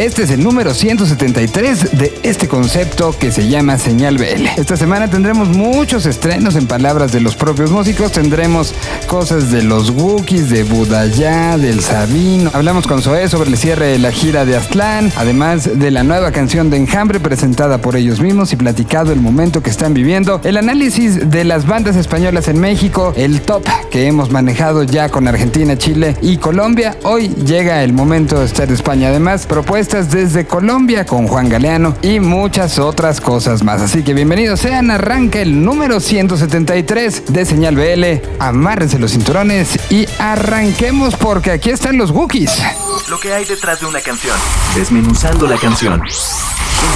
Este 0.00 0.22
es 0.22 0.30
el 0.30 0.42
número 0.42 0.72
173 0.72 1.98
de 1.98 2.18
este 2.22 2.48
concepto 2.48 3.14
que 3.18 3.30
se 3.30 3.48
llama 3.48 3.76
Señal 3.76 4.16
BL. 4.16 4.46
Esta 4.56 4.74
semana 4.78 5.10
tendremos 5.10 5.50
muchos 5.50 6.06
estrenos 6.06 6.56
en 6.56 6.66
palabras 6.66 7.12
de 7.12 7.20
los 7.20 7.36
propios 7.36 7.70
músicos. 7.70 8.10
Tendremos 8.10 8.72
cosas 9.06 9.50
de 9.50 9.62
los 9.62 9.90
Wookiees, 9.90 10.48
de 10.48 10.64
Budaya, 10.64 11.58
del 11.58 11.80
Sabino. 11.80 12.50
Hablamos 12.54 12.86
con 12.86 13.02
Zoé 13.02 13.28
sobre 13.28 13.50
el 13.50 13.58
cierre 13.58 13.88
de 13.88 13.98
la 13.98 14.10
gira 14.10 14.46
de 14.46 14.56
Aztlán, 14.56 15.12
además 15.16 15.68
de 15.78 15.90
la 15.90 16.02
nueva 16.02 16.32
canción 16.32 16.70
de 16.70 16.78
Enjambre 16.78 17.20
presentada 17.20 17.82
por 17.82 17.94
ellos 17.94 18.20
mismos 18.20 18.54
y 18.54 18.56
platicado 18.56 19.12
el 19.12 19.20
momento 19.20 19.62
que 19.62 19.68
están 19.68 19.92
viviendo. 19.92 20.40
El 20.44 20.56
análisis 20.56 21.30
de 21.30 21.44
las 21.44 21.66
bandas 21.66 21.96
españolas 21.96 22.48
en 22.48 22.58
México, 22.58 23.12
el 23.16 23.42
top 23.42 23.66
que 23.90 24.06
hemos 24.06 24.30
manejado 24.30 24.82
ya 24.82 25.10
con 25.10 25.28
Argentina, 25.28 25.76
Chile 25.76 26.16
y 26.22 26.38
Colombia. 26.38 26.96
Hoy 27.02 27.28
llega 27.44 27.84
el 27.84 27.92
momento 27.92 28.38
de 28.38 28.46
estar 28.46 28.66
en 28.66 28.74
España. 28.74 29.08
Además, 29.08 29.44
desde 29.90 30.46
Colombia 30.46 31.04
con 31.04 31.26
Juan 31.26 31.48
Galeano 31.48 31.96
y 32.00 32.20
muchas 32.20 32.78
otras 32.78 33.20
cosas 33.20 33.64
más. 33.64 33.82
Así 33.82 34.04
que 34.04 34.14
bienvenidos 34.14 34.60
sean, 34.60 34.88
arranca 34.88 35.40
el 35.40 35.64
número 35.64 35.98
173 35.98 37.24
de 37.26 37.44
Señal 37.44 37.74
BL. 37.74 38.24
Amárrense 38.38 39.00
los 39.00 39.10
cinturones 39.10 39.80
y 39.90 40.06
arranquemos 40.20 41.16
porque 41.16 41.50
aquí 41.50 41.70
están 41.70 41.98
los 41.98 42.12
Wookiees. 42.12 42.62
Lo 43.08 43.18
que 43.18 43.34
hay 43.34 43.44
detrás 43.44 43.80
de 43.80 43.86
una 43.86 44.00
canción. 44.00 44.36
Desmenuzando 44.76 45.48
la 45.48 45.56
canción. 45.56 46.00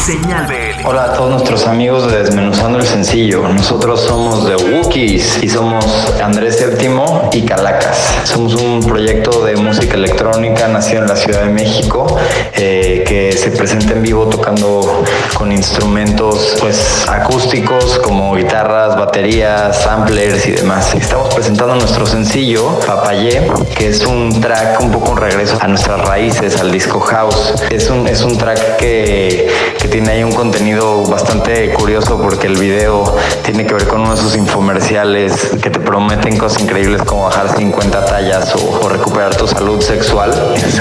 Señal 0.06 0.46
BL. 0.46 0.86
Hola 0.86 1.04
a 1.04 1.14
todos 1.14 1.30
nuestros 1.30 1.66
amigos 1.66 2.10
de 2.10 2.22
Desmenuzando 2.22 2.78
el 2.78 2.86
Sencillo. 2.86 3.48
Nosotros 3.48 4.00
somos 4.00 4.46
de 4.46 4.56
Wookiees 4.56 5.42
y 5.42 5.48
somos 5.48 5.84
Andrés 6.22 6.58
Séptimo 6.58 7.30
y 7.32 7.42
Calacas. 7.42 8.14
Somos 8.24 8.54
un 8.54 8.80
proyecto 8.80 9.44
de 9.44 9.56
música 9.56 9.94
electrónica 9.94 10.68
nacido 10.68 11.02
en 11.02 11.08
la 11.08 11.16
Ciudad 11.16 11.42
de 11.42 11.50
México 11.50 12.18
eh, 12.52 12.83
que 12.84 13.32
se 13.32 13.50
presenta 13.50 13.94
en 13.94 14.02
vivo 14.02 14.26
tocando 14.26 15.02
con 15.38 15.52
instrumentos 15.52 16.56
pues 16.60 17.06
acústicos 17.08 17.98
como 18.00 18.34
guitarras, 18.34 18.94
baterías, 18.96 19.82
samplers 19.82 20.46
y 20.46 20.52
demás. 20.52 20.94
Estamos 20.94 21.34
presentando 21.34 21.76
nuestro 21.76 22.04
sencillo 22.04 22.78
Papayé, 22.86 23.50
que 23.74 23.88
es 23.88 24.04
un 24.04 24.38
track 24.40 24.80
un 24.80 24.90
poco 24.90 25.12
un 25.12 25.16
regreso 25.16 25.56
a 25.60 25.66
nuestras 25.66 26.06
raíces, 26.06 26.60
al 26.60 26.70
disco 26.70 27.00
house. 27.00 27.54
Es 27.70 27.88
un, 27.88 28.06
es 28.06 28.22
un 28.22 28.36
track 28.36 28.76
que 28.76 29.48
que 29.84 29.90
tiene 29.90 30.12
ahí 30.12 30.24
un 30.24 30.32
contenido 30.32 31.02
bastante 31.04 31.70
curioso 31.74 32.18
porque 32.18 32.46
el 32.46 32.56
video 32.56 33.04
tiene 33.42 33.66
que 33.66 33.74
ver 33.74 33.86
con 33.86 34.00
uno 34.00 34.14
de 34.14 34.18
esos 34.18 34.34
infomerciales 34.34 35.50
que 35.62 35.68
te 35.68 35.78
prometen 35.78 36.38
cosas 36.38 36.62
increíbles 36.62 37.02
como 37.02 37.24
bajar 37.24 37.54
50 37.54 38.06
tallas 38.06 38.54
o, 38.54 38.88
recuperar 38.88 39.36
tu 39.36 39.46
salud 39.46 39.82
sexual. 39.82 40.32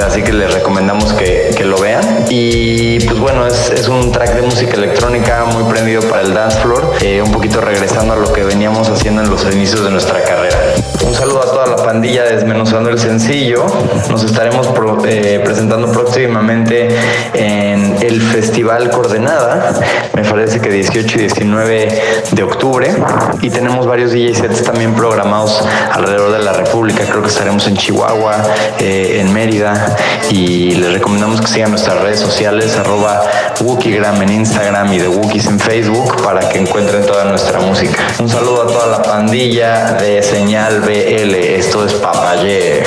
así 0.07 0.21
que 0.21 0.31
les 0.31 0.53
recomendamos 0.53 1.11
que, 1.13 1.53
que 1.53 1.65
lo 1.65 1.77
vean. 1.79 1.92
Y 2.29 2.99
pues 3.05 3.19
bueno, 3.19 3.45
es, 3.45 3.69
es, 3.69 3.87
un 3.87 4.11
track 4.11 4.35
de 4.35 4.41
música 4.41 4.73
electrónica 4.73 5.45
muy 5.45 5.71
prendido 5.71 6.01
para 6.03 6.21
el 6.21 6.33
dance 6.33 6.59
floor, 6.59 6.93
eh, 7.01 7.21
un 7.21 7.31
poquito 7.31 7.61
regresando 7.61 8.13
a 8.13 8.15
lo 8.15 8.31
que 8.31 8.43
veníamos 8.43 8.89
haciendo 8.89 9.21
en 9.21 9.29
los 9.29 9.43
inicios 9.53 9.83
de 9.83 9.91
nuestra 9.91 10.21
carrera. 10.23 10.57
Un 11.05 11.13
saludo 11.13 11.41
a 11.41 11.45
toda 11.45 11.67
la 11.67 11.75
pandilla 11.75 12.23
desmenuzando 12.23 12.89
el 12.89 12.97
sencillo. 12.97 13.65
Nos 14.09 14.23
estaremos 14.23 14.67
eh, 15.05 15.41
presentando 15.43 15.91
próximamente 15.91 16.89
en 17.33 17.97
el 18.01 18.21
Festival 18.21 18.89
Coordenada, 18.89 19.79
me 20.23 20.29
parece 20.29 20.61
que 20.61 20.69
18 20.69 21.17
y 21.17 21.21
19 21.21 22.01
de 22.31 22.43
octubre. 22.43 22.95
Y 23.41 23.49
tenemos 23.49 23.85
varios 23.85 24.11
DJ 24.11 24.35
sets 24.35 24.63
también 24.63 24.93
programados 24.93 25.63
alrededor 25.91 26.31
de 26.31 26.39
la 26.39 26.53
República. 26.53 27.03
Creo 27.03 27.21
que 27.21 27.27
estaremos 27.27 27.67
en 27.67 27.75
Chihuahua, 27.75 28.35
eh, 28.79 29.19
en 29.19 29.33
Mérida. 29.33 29.95
Y 30.29 30.75
les 30.75 30.93
recomendamos 30.93 31.41
que 31.41 31.47
sigan 31.47 31.71
nuestras 31.71 32.01
redes 32.01 32.19
sociales, 32.19 32.77
arroba 32.77 33.21
Wookiegram 33.61 34.21
en 34.21 34.31
Instagram 34.31 34.93
y 34.93 34.99
de 34.99 35.09
Wookies 35.09 35.47
en 35.47 35.59
Facebook 35.59 36.23
para 36.23 36.47
que 36.47 36.59
encuentren 36.59 37.05
toda 37.05 37.25
nuestra 37.25 37.59
música. 37.59 37.97
Un 38.19 38.29
saludo 38.29 38.63
a 38.63 38.67
toda 38.67 38.87
la 38.87 39.01
pandilla 39.01 39.93
de 39.93 40.23
Señal 40.23 40.81
BL. 40.81 41.35
Esto 41.35 41.85
es 41.85 41.93
Papaye. 41.95 42.83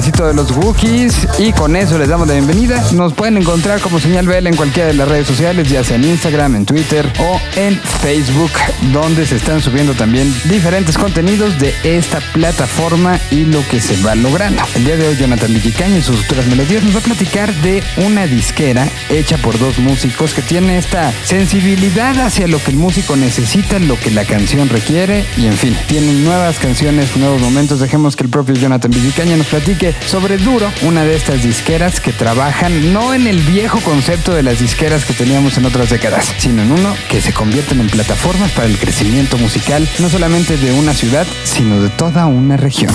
Nuevecito 0.00 0.26
de 0.28 0.32
los 0.32 0.50
Wookiees 0.52 1.28
y 1.38 1.52
con 1.52 1.76
eso 1.76 1.98
les 1.98 2.08
damos 2.08 2.26
la 2.26 2.32
bienvenida. 2.32 2.82
Nos 2.92 3.12
pueden 3.12 3.36
encontrar 3.36 3.82
como 3.82 4.00
Señal 4.00 4.26
BL 4.26 4.46
en 4.46 4.56
cualquiera 4.56 4.88
de 4.88 4.94
las 4.94 5.06
redes 5.06 5.26
sociales, 5.26 5.68
ya 5.68 5.84
sea 5.84 5.96
en 5.96 6.04
Instagram, 6.04 6.56
en 6.56 6.64
Twitter 6.64 7.06
o 7.18 7.38
en 7.54 7.78
Facebook, 7.78 8.50
donde 8.94 9.26
se 9.26 9.36
están 9.36 9.60
subiendo 9.60 9.92
también 9.92 10.34
diferentes 10.44 10.96
contenidos 10.96 11.58
de 11.58 11.74
esta 11.84 12.20
plataforma 12.32 13.20
y 13.30 13.44
lo 13.44 13.62
que 13.68 13.78
se 13.78 14.02
va 14.02 14.14
logrando. 14.14 14.62
El 14.74 14.86
día 14.86 14.96
de 14.96 15.06
hoy 15.06 15.16
Jonathan 15.18 15.52
Villicaña 15.52 15.98
y 15.98 16.02
sus 16.02 16.16
futuras 16.16 16.46
melodías 16.46 16.82
nos 16.82 16.94
va 16.94 17.00
a 17.00 17.02
platicar 17.02 17.52
de 17.56 17.82
una 17.98 18.26
disquera 18.26 18.88
hecha 19.10 19.36
por 19.36 19.58
dos 19.58 19.78
músicos 19.78 20.32
que 20.32 20.40
tiene 20.40 20.78
esta 20.78 21.12
sensibilidad 21.24 22.18
hacia 22.20 22.48
lo 22.48 22.58
que 22.58 22.70
el 22.70 22.78
músico 22.78 23.16
necesita, 23.16 23.78
lo 23.78 24.00
que 24.00 24.10
la 24.10 24.24
canción 24.24 24.70
requiere 24.70 25.26
y 25.36 25.44
en 25.44 25.58
fin, 25.58 25.76
tienen 25.88 26.24
nuevas 26.24 26.58
canciones, 26.58 27.18
nuevos 27.18 27.42
momentos. 27.42 27.80
Dejemos 27.80 28.16
que 28.16 28.24
el 28.24 28.30
propio 28.30 28.54
Jonathan 28.54 28.90
Villicaña 28.90 29.36
nos 29.36 29.48
platique 29.48 29.89
sobre 30.06 30.38
Duro, 30.38 30.70
una 30.82 31.04
de 31.04 31.16
estas 31.16 31.42
disqueras 31.42 32.00
que 32.00 32.12
trabajan 32.12 32.92
no 32.92 33.14
en 33.14 33.26
el 33.26 33.40
viejo 33.40 33.80
concepto 33.80 34.34
de 34.34 34.42
las 34.42 34.60
disqueras 34.60 35.04
que 35.04 35.12
teníamos 35.12 35.58
en 35.58 35.66
otras 35.66 35.90
décadas, 35.90 36.34
sino 36.38 36.62
en 36.62 36.72
uno 36.72 36.94
que 37.08 37.20
se 37.20 37.32
convierten 37.32 37.80
en 37.80 37.88
plataformas 37.88 38.50
para 38.52 38.66
el 38.66 38.78
crecimiento 38.78 39.38
musical, 39.38 39.88
no 39.98 40.08
solamente 40.08 40.56
de 40.56 40.72
una 40.72 40.94
ciudad, 40.94 41.26
sino 41.44 41.80
de 41.82 41.88
toda 41.90 42.26
una 42.26 42.56
región. 42.56 42.94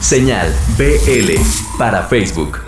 Señal 0.00 0.54
BL 0.76 1.32
para 1.78 2.02
Facebook. 2.02 2.63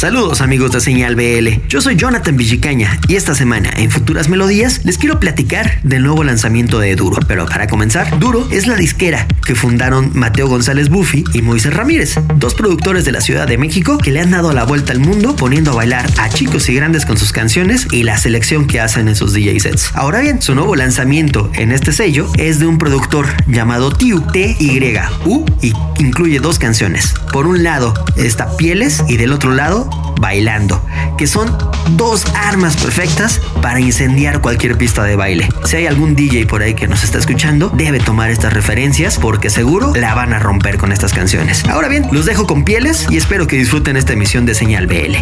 Saludos 0.00 0.40
amigos 0.40 0.72
de 0.72 0.80
Señal 0.80 1.14
BL, 1.14 1.68
yo 1.68 1.82
soy 1.82 1.94
Jonathan 1.94 2.34
Villicaña 2.34 2.98
y 3.06 3.16
esta 3.16 3.34
semana 3.34 3.68
en 3.76 3.90
Futuras 3.90 4.30
Melodías 4.30 4.80
les 4.86 4.96
quiero 4.96 5.20
platicar 5.20 5.78
del 5.82 6.04
nuevo 6.04 6.24
lanzamiento 6.24 6.78
de 6.78 6.96
Duro. 6.96 7.18
Pero 7.28 7.44
para 7.44 7.66
comenzar, 7.66 8.18
Duro 8.18 8.48
es 8.50 8.66
la 8.66 8.76
disquera 8.76 9.28
que 9.44 9.54
fundaron 9.54 10.12
Mateo 10.14 10.48
González 10.48 10.88
Buffy 10.88 11.24
y 11.34 11.42
Moisés 11.42 11.74
Ramírez, 11.74 12.14
dos 12.36 12.54
productores 12.54 13.04
de 13.04 13.12
la 13.12 13.20
Ciudad 13.20 13.46
de 13.46 13.58
México 13.58 13.98
que 13.98 14.10
le 14.10 14.20
han 14.20 14.30
dado 14.30 14.54
la 14.54 14.64
vuelta 14.64 14.92
al 14.92 15.00
mundo 15.00 15.36
poniendo 15.36 15.72
a 15.72 15.74
bailar 15.74 16.10
a 16.16 16.30
chicos 16.30 16.70
y 16.70 16.74
grandes 16.74 17.04
con 17.04 17.18
sus 17.18 17.30
canciones 17.30 17.86
y 17.92 18.02
la 18.02 18.16
selección 18.16 18.66
que 18.66 18.80
hacen 18.80 19.06
en 19.06 19.16
sus 19.16 19.34
DJ 19.34 19.60
sets. 19.60 19.90
Ahora 19.92 20.20
bien, 20.20 20.40
su 20.40 20.54
nuevo 20.54 20.76
lanzamiento 20.76 21.50
en 21.56 21.72
este 21.72 21.92
sello 21.92 22.26
es 22.38 22.58
de 22.58 22.66
un 22.66 22.78
productor 22.78 23.26
llamado 23.46 23.92
Tiu, 23.92 24.22
T-Y-U, 24.32 25.44
y 25.60 25.74
incluye 25.98 26.40
dos 26.40 26.58
canciones. 26.58 27.12
Por 27.34 27.46
un 27.46 27.62
lado 27.62 27.92
está 28.16 28.56
Pieles 28.56 29.04
y 29.06 29.18
del 29.18 29.34
otro 29.34 29.52
lado 29.52 29.89
bailando, 30.20 30.84
que 31.16 31.26
son 31.26 31.56
dos 31.96 32.24
armas 32.34 32.76
perfectas 32.76 33.40
para 33.62 33.80
incendiar 33.80 34.40
cualquier 34.40 34.76
pista 34.76 35.04
de 35.04 35.16
baile. 35.16 35.48
Si 35.64 35.76
hay 35.76 35.86
algún 35.86 36.14
DJ 36.14 36.46
por 36.46 36.62
ahí 36.62 36.74
que 36.74 36.86
nos 36.86 37.04
está 37.04 37.18
escuchando, 37.18 37.70
debe 37.70 38.00
tomar 38.00 38.30
estas 38.30 38.52
referencias 38.52 39.18
porque 39.18 39.50
seguro 39.50 39.92
la 39.94 40.14
van 40.14 40.32
a 40.32 40.38
romper 40.38 40.78
con 40.78 40.92
estas 40.92 41.12
canciones. 41.12 41.64
Ahora 41.66 41.88
bien, 41.88 42.06
los 42.12 42.26
dejo 42.26 42.46
con 42.46 42.64
pieles 42.64 43.06
y 43.10 43.16
espero 43.16 43.46
que 43.46 43.56
disfruten 43.56 43.96
esta 43.96 44.12
emisión 44.12 44.46
de 44.46 44.54
Señal 44.54 44.86
BL. 44.86 45.16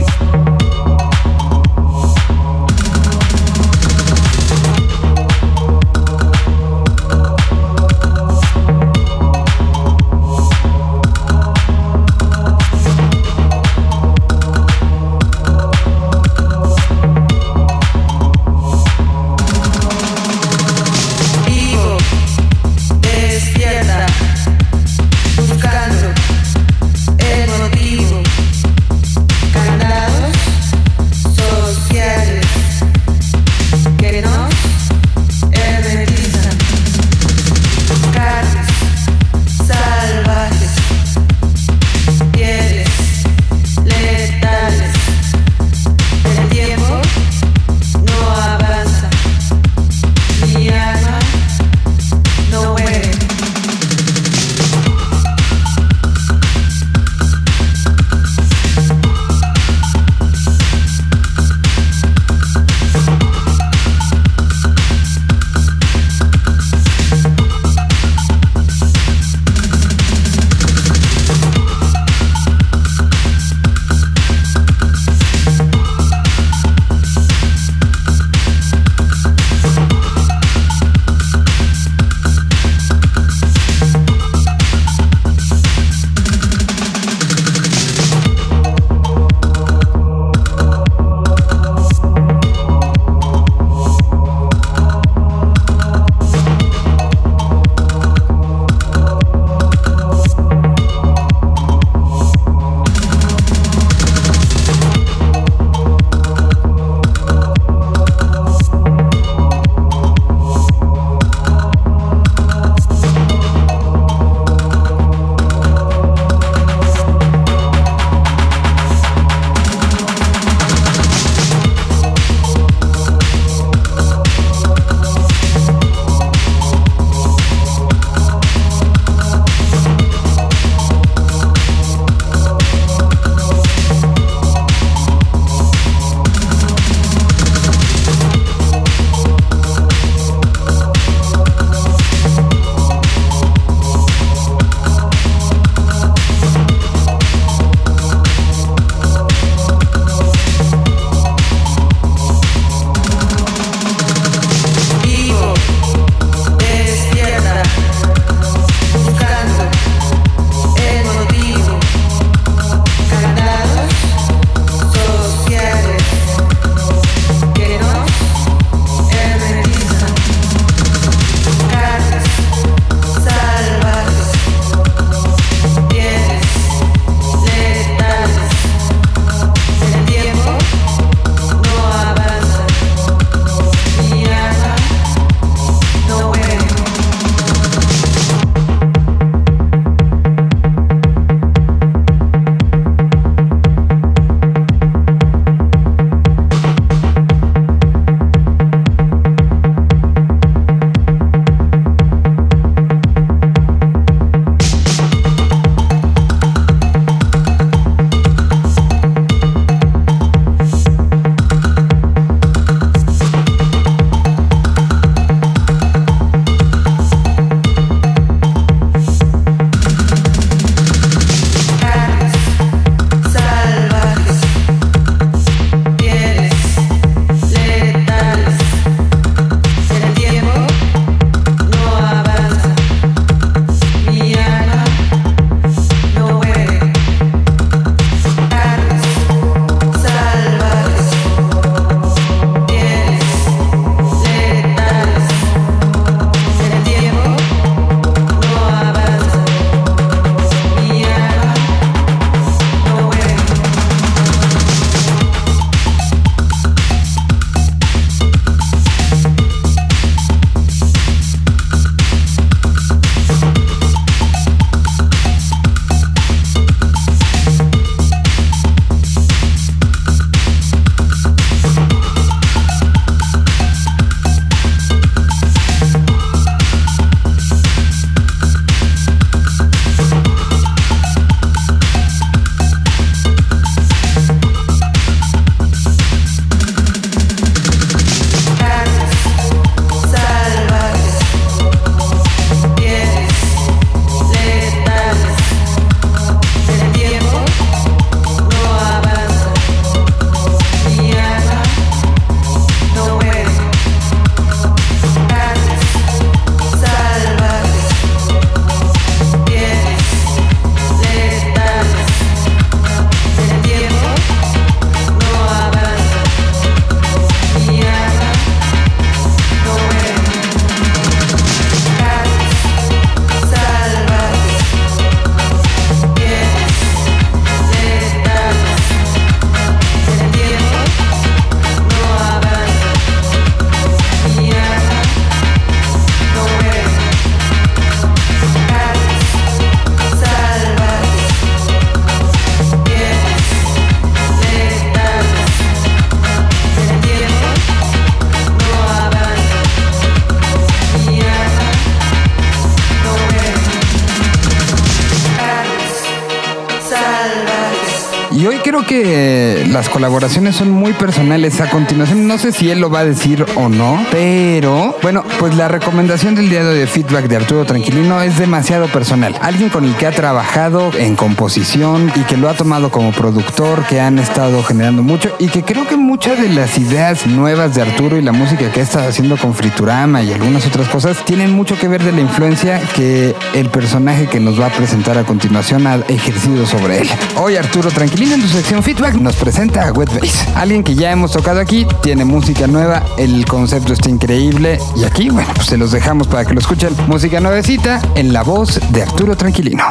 Las 359.79 359.89
colaboraciones 359.89 360.57
son 360.57 360.73
muy 360.73 360.93
personales. 360.93 361.61
A 361.61 361.71
continuación, 361.71 362.27
no 362.27 362.37
sé 362.37 362.51
si 362.51 362.69
él 362.69 362.81
lo 362.81 362.91
va 362.91 363.01
a 363.01 363.05
decir 363.05 363.47
o 363.55 363.69
no, 363.69 364.05
pero 364.11 364.97
bueno, 365.03 365.23
pues 365.39 365.55
la 365.55 365.69
recomendación 365.69 366.35
del 366.35 366.51
día 366.51 366.65
de 366.65 366.89
feedback 366.89 367.29
de 367.29 367.37
Arturo 367.37 367.65
Tranquilino 367.65 368.21
es 368.21 368.39
demasiado 368.39 368.89
personal. 368.89 369.37
Alguien 369.41 369.69
con 369.69 369.85
el 369.85 369.95
que 369.95 370.09
ha 370.09 370.11
trabajado 370.11 370.91
en 370.99 371.15
composición 371.15 372.11
y 372.17 372.23
que 372.23 372.37
lo 372.37 372.49
ha 372.49 372.55
tomado 372.55 372.91
como 372.91 373.13
productor, 373.13 373.85
que 373.85 374.01
han 374.01 374.19
estado 374.19 374.65
generando 374.65 375.05
mucho 375.05 375.31
y 375.39 375.47
que 375.47 375.63
creo 375.63 375.87
que 375.87 375.97
muchas 375.97 376.41
de 376.41 376.49
las 376.49 376.77
ideas 376.77 377.29
nuevas 377.29 377.77
de 377.77 377.83
Arturo 377.83 378.17
y 378.17 378.23
la 378.23 378.33
música 378.33 378.73
que 378.73 378.81
ha 378.81 378.83
estado 378.83 379.09
haciendo 379.09 379.37
con 379.37 379.55
Friturama 379.55 380.25
y 380.25 380.33
algunas 380.33 380.67
otras 380.67 380.89
cosas 380.89 381.25
tienen 381.25 381.53
mucho 381.53 381.79
que 381.79 381.87
ver 381.87 382.03
de 382.03 382.11
la 382.11 382.21
influencia 382.21 382.81
que 382.97 383.37
el 383.55 383.71
personaje 383.71 384.27
que 384.27 384.41
nos 384.41 384.61
va 384.61 384.67
a 384.67 384.71
presentar 384.71 385.17
a 385.19 385.23
continuación 385.23 385.87
ha 385.87 385.95
ejercido 386.09 386.67
sobre 386.67 387.03
él. 387.03 387.09
Hoy 387.37 387.55
Arturo 387.55 387.93
Tranquilino 387.93 388.35
en 388.35 388.43
su 388.43 388.49
sección 388.49 388.83
feedback 388.83 389.15
nos 389.15 389.37
presenta 389.37 389.68
a 389.77 389.93
Wet 389.93 390.11
Bass. 390.19 390.49
Alguien 390.55 390.83
que 390.83 390.95
ya 390.95 391.11
hemos 391.11 391.33
tocado 391.33 391.61
aquí, 391.61 391.87
tiene 392.03 392.25
música 392.25 392.67
nueva, 392.67 393.03
el 393.19 393.45
concepto 393.47 393.93
está 393.93 394.09
increíble 394.09 394.79
y 394.97 395.05
aquí, 395.05 395.31
bueno, 395.31 395.51
pues 395.55 395.69
se 395.69 395.77
los 395.77 395.93
dejamos 395.93 396.27
para 396.27 396.45
que 396.45 396.55
lo 396.55 396.61
escuchen. 396.61 396.95
Música 397.07 397.41
nuevecita 397.41 398.01
en 398.15 398.33
la 398.33 398.43
voz 398.43 398.81
de 398.91 399.03
Arturo 399.03 399.37
Tranquilino. 399.37 399.83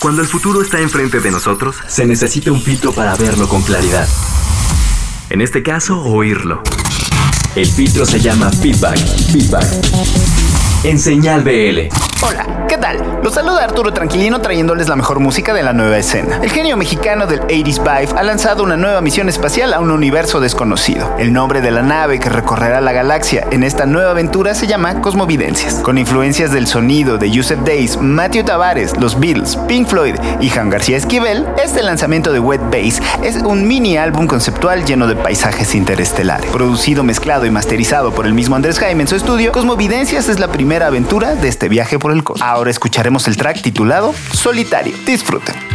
Cuando 0.00 0.22
el 0.22 0.28
futuro 0.28 0.62
está 0.62 0.80
enfrente 0.80 1.20
de 1.20 1.30
nosotros, 1.30 1.76
se 1.86 2.04
necesita 2.04 2.52
un 2.52 2.60
filtro 2.60 2.92
para 2.92 3.14
verlo 3.14 3.48
con 3.48 3.62
claridad. 3.62 4.06
En 5.30 5.40
este 5.40 5.62
caso, 5.62 6.00
oírlo. 6.02 6.62
El 7.54 7.66
filtro 7.66 8.04
se 8.04 8.20
llama 8.20 8.50
feedback. 8.50 8.98
Feedback. 8.98 10.53
En 10.84 10.98
señal 10.98 11.42
BL. 11.42 11.88
Hola, 12.20 12.66
¿qué 12.68 12.78
tal? 12.78 13.20
Los 13.22 13.34
saluda 13.34 13.64
Arturo 13.64 13.92
Tranquilino 13.92 14.40
trayéndoles 14.40 14.88
la 14.88 14.96
mejor 14.96 15.18
música 15.18 15.52
de 15.52 15.62
la 15.62 15.72
nueva 15.72 15.98
escena. 15.98 16.40
El 16.42 16.50
genio 16.50 16.76
mexicano 16.76 17.26
del 17.26 17.40
80s 17.40 17.78
Vibe 17.78 18.18
ha 18.18 18.22
lanzado 18.22 18.62
una 18.62 18.76
nueva 18.76 19.00
misión 19.00 19.28
espacial 19.28 19.72
a 19.74 19.80
un 19.80 19.90
universo 19.90 20.40
desconocido. 20.40 21.16
El 21.18 21.32
nombre 21.32 21.60
de 21.60 21.70
la 21.70 21.82
nave 21.82 22.20
que 22.20 22.28
recorrerá 22.28 22.80
la 22.80 22.92
galaxia 22.92 23.46
en 23.50 23.62
esta 23.62 23.86
nueva 23.86 24.10
aventura 24.10 24.54
se 24.54 24.66
llama 24.66 25.00
Cosmovidencias. 25.00 25.76
Con 25.76 25.96
influencias 25.96 26.52
del 26.52 26.66
sonido 26.66 27.16
de 27.16 27.30
Yusef 27.30 27.60
Days, 27.60 27.98
Matthew 27.98 28.44
Tavares, 28.44 28.94
los 28.98 29.18
Beatles, 29.18 29.56
Pink 29.66 29.88
Floyd 29.88 30.16
y 30.40 30.50
Juan 30.50 30.70
García 30.70 30.98
Esquivel, 30.98 31.46
este 31.62 31.82
lanzamiento 31.82 32.32
de 32.32 32.40
Wet 32.40 32.62
Bass 32.70 33.00
es 33.22 33.36
un 33.36 33.66
mini 33.66 33.96
álbum 33.96 34.26
conceptual 34.26 34.84
lleno 34.84 35.06
de 35.06 35.16
paisajes 35.16 35.74
interestelares. 35.74 36.50
Producido, 36.50 37.04
mezclado 37.04 37.46
y 37.46 37.50
masterizado 37.50 38.14
por 38.14 38.26
el 38.26 38.34
mismo 38.34 38.56
Andrés 38.56 38.78
Jaime 38.78 39.02
en 39.02 39.08
su 39.08 39.16
estudio, 39.16 39.52
Cosmovidencias 39.52 40.28
es 40.28 40.38
la 40.40 40.48
primera 40.48 40.73
aventura 40.82 41.34
de 41.34 41.48
este 41.48 41.68
viaje 41.68 41.98
por 41.98 42.12
el 42.12 42.22
cosmos. 42.24 42.46
Ahora 42.46 42.70
escucharemos 42.70 43.28
el 43.28 43.36
track 43.36 43.62
titulado 43.62 44.14
Solitario. 44.32 44.94
Disfruten. 45.06 45.73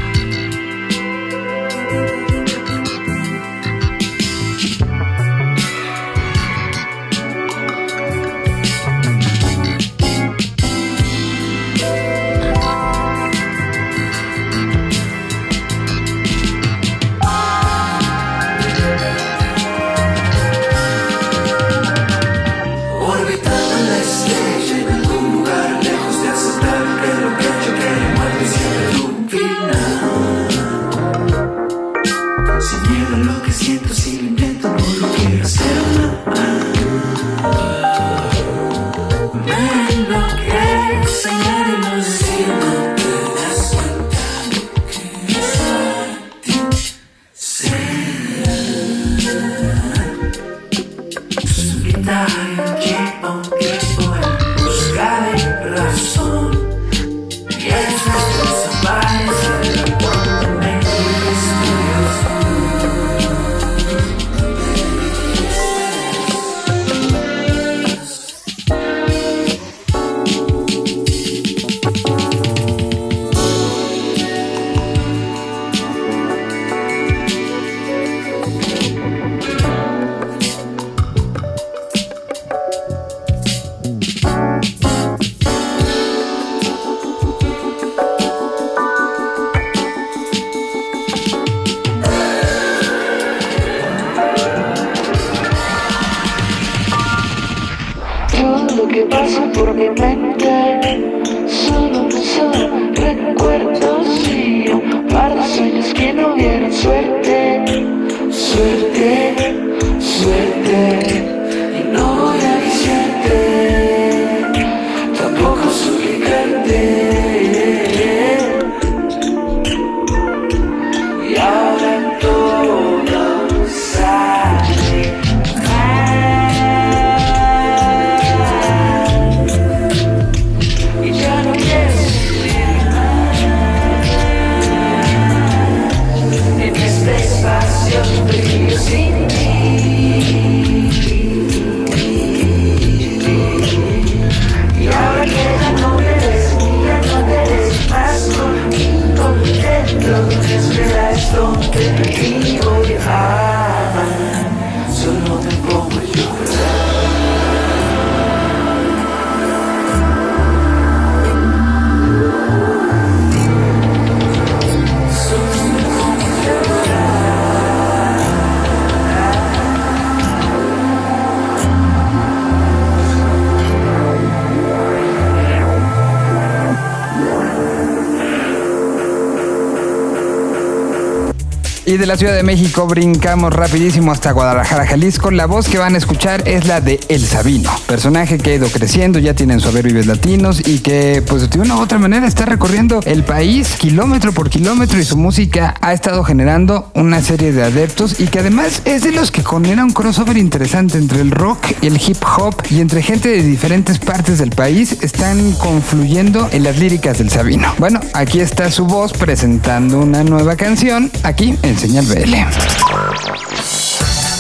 De 182.00 182.06
la 182.06 182.16
Ciudad 182.16 182.34
de 182.34 182.44
México 182.44 182.88
brincamos 182.88 183.54
rapidísimo 183.54 184.14
hasta 184.14 184.32
Guadalajara, 184.32 184.88
Jalisco. 184.88 185.32
La 185.32 185.48
voz 185.48 185.68
que 185.68 185.78
van 185.78 185.96
a 185.96 185.98
escuchar 185.98 186.48
es 186.48 186.66
la 186.66 186.80
de 186.80 186.98
El 187.10 187.20
Sabino, 187.20 187.70
personaje 187.88 188.38
que 188.38 188.52
ha 188.52 188.56
ido 188.56 188.70
creciendo, 188.70 189.20
ya 189.20 189.34
tiene 189.34 189.56
en 189.56 189.60
su 189.60 189.68
haber 189.68 189.86
vives 189.86 190.06
latinos 190.06 190.66
y 190.66 190.80
que 190.80 191.22
pues 191.28 191.50
de 191.50 191.60
una 191.60 191.76
u 191.76 191.82
otra 191.82 191.98
manera 191.98 192.26
está 192.26 192.46
recorriendo 192.46 193.02
el 193.04 193.26
país 193.26 193.76
kilómetro 193.78 194.32
por 194.32 194.50
kilómetro 194.50 194.98
y 194.98 195.04
su 195.04 195.18
música 195.18 195.76
ha 195.82 195.92
estado 195.92 196.24
generando 196.24 196.90
una 196.96 197.22
serie 197.22 197.52
de 197.52 197.64
adeptos 197.64 198.18
y 198.22 198.28
que 198.28 198.40
además 198.40 198.82
es 198.86 199.04
de 199.04 199.12
los 199.12 199.30
que 199.30 199.44
genera 199.44 199.84
un 199.84 199.92
crossover 199.92 200.38
interesante 200.38 200.98
entre 200.98 201.20
el 201.20 201.32
rock 201.32 201.74
y 201.82 201.88
el 201.88 202.00
hip 202.00 202.24
hop 202.38 202.56
y 202.70 202.80
entre 202.80 203.02
gente 203.02 203.28
de 203.28 203.44
diferentes 203.44 204.00
partes 204.00 204.38
del 204.38 204.52
país 204.52 205.00
están 205.02 205.52
confluyendo 205.54 206.48
en 206.54 206.64
las 206.64 206.80
líricas 206.80 207.18
del 207.18 207.30
Sabino. 207.30 207.74
Bueno, 207.78 208.00
aquí 208.14 208.40
está 208.40 208.72
su 208.72 208.86
voz 208.86 209.12
presentando 209.12 210.00
una 210.00 210.24
nueva 210.24 210.56
canción 210.56 211.12
aquí 211.24 211.58
en 211.62 211.78
Señal 211.90 212.06
BL. 212.06 212.36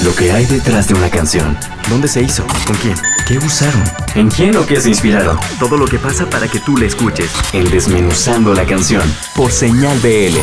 Lo 0.05 0.15
que 0.15 0.31
hay 0.31 0.45
detrás 0.45 0.87
de 0.87 0.93
una 0.93 1.09
canción. 1.09 1.57
¿Dónde 1.89 2.07
se 2.07 2.21
hizo? 2.21 2.45
¿Con 2.67 2.75
quién? 2.75 2.95
¿Qué 3.27 3.39
usaron? 3.39 3.83
¿En 4.13 4.29
quién 4.29 4.55
o 4.55 4.67
qué 4.67 4.79
se 4.79 4.89
inspiraron? 4.89 5.35
Todo 5.57 5.75
lo 5.75 5.87
que 5.87 5.97
pasa 5.97 6.29
para 6.29 6.47
que 6.47 6.59
tú 6.59 6.77
la 6.77 6.85
escuches. 6.85 7.31
En 7.51 7.67
Desmenuzando 7.71 8.53
la 8.53 8.67
canción. 8.67 9.01
Por 9.35 9.51
Señal 9.51 9.97
BL. 9.97 10.37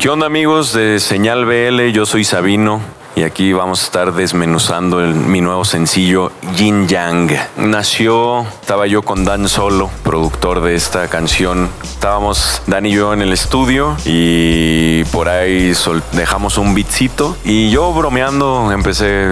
¿Qué 0.00 0.10
onda 0.10 0.26
amigos 0.26 0.74
de 0.74 1.00
Señal 1.00 1.46
BL? 1.46 1.92
Yo 1.92 2.04
soy 2.04 2.24
Sabino 2.24 2.82
y 3.20 3.22
aquí 3.22 3.52
vamos 3.52 3.82
a 3.82 3.84
estar 3.84 4.14
desmenuzando 4.14 4.98
el- 5.04 5.14
mi 5.14 5.42
nuevo 5.42 5.66
sencillo 5.66 6.32
Yin 6.56 6.88
Yang. 6.88 7.36
Nació, 7.58 8.46
estaba 8.62 8.86
yo 8.86 9.02
con 9.02 9.26
Dan 9.26 9.46
Solo, 9.46 9.90
productor 10.02 10.62
de 10.62 10.74
esta 10.74 11.06
canción. 11.08 11.68
Estábamos 11.82 12.62
Dan 12.66 12.86
y 12.86 12.92
yo 12.92 13.12
en 13.12 13.20
el 13.20 13.34
estudio 13.34 13.94
y 14.06 15.04
por 15.12 15.28
ahí 15.28 15.74
sol- 15.74 16.02
dejamos 16.12 16.56
un 16.56 16.74
beatcito 16.74 17.36
y 17.44 17.68
yo 17.70 17.92
bromeando 17.92 18.72
empecé, 18.72 19.28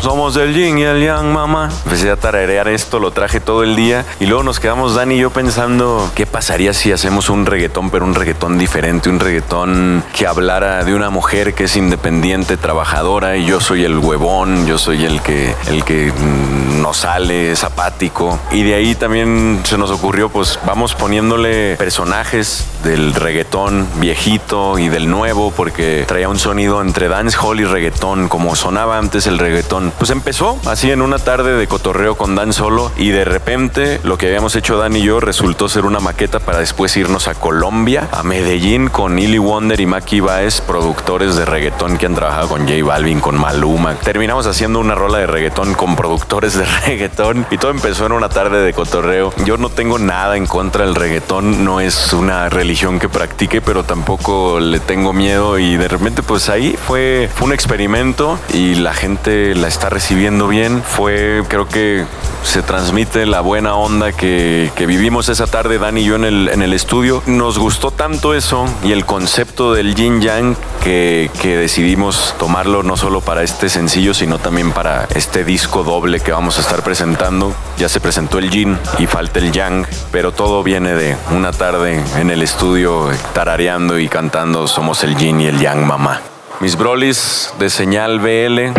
somos 0.00 0.36
el 0.36 0.54
Yin 0.54 0.78
y 0.78 0.82
el 0.84 1.02
Yang, 1.04 1.32
mamá. 1.32 1.68
Empecé 1.84 2.12
a 2.12 2.16
tararear 2.16 2.68
esto, 2.68 3.00
lo 3.00 3.10
traje 3.10 3.40
todo 3.40 3.64
el 3.64 3.74
día 3.74 4.04
y 4.20 4.26
luego 4.26 4.44
nos 4.44 4.60
quedamos 4.60 4.94
Dan 4.94 5.10
y 5.10 5.18
yo 5.18 5.30
pensando 5.30 6.08
qué 6.14 6.26
pasaría 6.26 6.72
si 6.74 6.92
hacemos 6.92 7.28
un 7.28 7.44
reggaetón, 7.44 7.90
pero 7.90 8.04
un 8.04 8.14
reggaetón 8.14 8.56
diferente, 8.56 9.08
un 9.08 9.18
reggaetón 9.18 10.04
que 10.14 10.28
hablara 10.28 10.84
de 10.84 10.94
una 10.94 11.10
mujer 11.10 11.54
que 11.54 11.64
es 11.64 11.74
independiente, 11.74 12.56
trabajadora 12.56 13.31
y 13.36 13.44
yo 13.44 13.60
soy 13.60 13.84
el 13.84 13.98
huevón, 13.98 14.66
yo 14.66 14.78
soy 14.78 15.04
el 15.04 15.22
que 15.22 15.54
el 15.66 15.84
que 15.84 16.12
mm, 16.12 16.82
no 16.82 16.92
sale, 16.92 17.52
es 17.52 17.64
apático 17.64 18.38
y 18.50 18.62
de 18.62 18.74
ahí 18.74 18.94
también 18.94 19.60
se 19.64 19.78
nos 19.78 19.90
ocurrió 19.90 20.28
pues 20.28 20.58
vamos 20.66 20.94
poniéndole 20.94 21.76
personajes 21.76 22.66
del 22.82 23.14
reggaetón 23.14 23.86
viejito 23.96 24.78
y 24.78 24.88
del 24.88 25.08
nuevo 25.08 25.52
porque 25.56 26.04
traía 26.06 26.28
un 26.28 26.38
sonido 26.38 26.82
entre 26.82 27.08
dancehall 27.08 27.60
y 27.60 27.64
reggaetón 27.64 28.28
como 28.28 28.56
sonaba 28.56 28.98
antes 28.98 29.26
el 29.26 29.38
reggaetón. 29.38 29.92
Pues 29.98 30.10
empezó 30.10 30.58
así 30.66 30.90
en 30.90 31.02
una 31.02 31.18
tarde 31.18 31.56
de 31.56 31.66
cotorreo 31.66 32.16
con 32.16 32.34
Dan 32.34 32.52
solo 32.52 32.90
y 32.96 33.10
de 33.10 33.24
repente 33.24 34.00
lo 34.02 34.18
que 34.18 34.26
habíamos 34.26 34.56
hecho 34.56 34.76
Dan 34.76 34.96
y 34.96 35.02
yo 35.02 35.20
resultó 35.20 35.68
ser 35.68 35.84
una 35.84 36.00
maqueta 36.00 36.40
para 36.40 36.58
después 36.58 36.96
irnos 36.96 37.28
a 37.28 37.34
Colombia, 37.34 38.08
a 38.12 38.22
Medellín 38.22 38.88
con 38.88 39.18
Illy 39.18 39.38
Wonder 39.38 39.80
y 39.80 39.86
Maki 39.86 40.20
Baez, 40.20 40.60
productores 40.60 41.36
de 41.36 41.44
reggaetón 41.44 41.98
que 41.98 42.06
han 42.06 42.14
trabajado 42.14 42.48
con 42.48 42.62
J 42.62 42.84
Balvin, 42.84 43.11
con 43.20 43.40
Maluma. 43.40 43.94
Terminamos 43.96 44.46
haciendo 44.46 44.80
una 44.80 44.94
rola 44.94 45.18
de 45.18 45.26
reggaetón 45.26 45.74
con 45.74 45.96
productores 45.96 46.54
de 46.54 46.64
reggaetón 46.86 47.46
y 47.50 47.58
todo 47.58 47.70
empezó 47.70 48.06
en 48.06 48.12
una 48.12 48.28
tarde 48.28 48.62
de 48.62 48.72
cotorreo. 48.72 49.32
Yo 49.44 49.56
no 49.56 49.68
tengo 49.68 49.98
nada 49.98 50.36
en 50.36 50.46
contra 50.46 50.84
del 50.84 50.94
reggaetón, 50.94 51.64
no 51.64 51.80
es 51.80 52.12
una 52.12 52.48
religión 52.48 52.98
que 52.98 53.08
practique, 53.08 53.60
pero 53.60 53.84
tampoco 53.84 54.60
le 54.60 54.80
tengo 54.80 55.12
miedo 55.12 55.58
y 55.58 55.76
de 55.76 55.88
repente 55.88 56.22
pues 56.22 56.48
ahí 56.48 56.76
fue, 56.86 57.28
fue 57.34 57.46
un 57.48 57.52
experimento 57.52 58.38
y 58.52 58.76
la 58.76 58.94
gente 58.94 59.54
la 59.54 59.68
está 59.68 59.90
recibiendo 59.90 60.48
bien. 60.48 60.82
Fue, 60.82 61.42
creo 61.48 61.68
que 61.68 62.04
se 62.42 62.62
transmite 62.62 63.26
la 63.26 63.40
buena 63.40 63.74
onda 63.76 64.12
que, 64.12 64.70
que 64.76 64.86
vivimos 64.86 65.28
esa 65.28 65.46
tarde, 65.46 65.78
Dan 65.78 65.98
y 65.98 66.04
yo 66.04 66.16
en 66.16 66.24
el, 66.24 66.48
en 66.48 66.62
el 66.62 66.72
estudio. 66.72 67.22
Nos 67.26 67.58
gustó 67.58 67.90
tanto 67.90 68.34
eso 68.34 68.66
y 68.84 68.92
el 68.92 69.04
concepto 69.04 69.72
del 69.72 69.94
yin 69.94 70.20
yang 70.20 70.56
que, 70.82 71.30
que 71.40 71.56
decidimos 71.56 72.34
tomarlo 72.38 72.82
no 72.82 72.96
solo 73.02 73.20
para 73.20 73.42
este 73.42 73.68
sencillo, 73.68 74.14
sino 74.14 74.38
también 74.38 74.70
para 74.70 75.08
este 75.16 75.44
disco 75.44 75.82
doble 75.82 76.20
que 76.20 76.30
vamos 76.30 76.58
a 76.58 76.60
estar 76.60 76.84
presentando. 76.84 77.52
Ya 77.76 77.88
se 77.88 77.98
presentó 77.98 78.38
el 78.38 78.48
yin 78.48 78.78
y 79.00 79.08
falta 79.08 79.40
el 79.40 79.50
yang, 79.50 79.84
pero 80.12 80.30
todo 80.30 80.62
viene 80.62 80.94
de 80.94 81.16
una 81.32 81.50
tarde 81.50 82.00
en 82.16 82.30
el 82.30 82.42
estudio 82.42 83.10
tarareando 83.34 83.98
y 83.98 84.08
cantando 84.08 84.68
Somos 84.68 85.02
el 85.02 85.16
yin 85.16 85.40
y 85.40 85.46
el 85.46 85.58
yang, 85.58 85.84
mamá. 85.84 86.20
Mis 86.60 86.76
brolis 86.76 87.52
de 87.58 87.70
señal 87.70 88.20
BL 88.20 88.70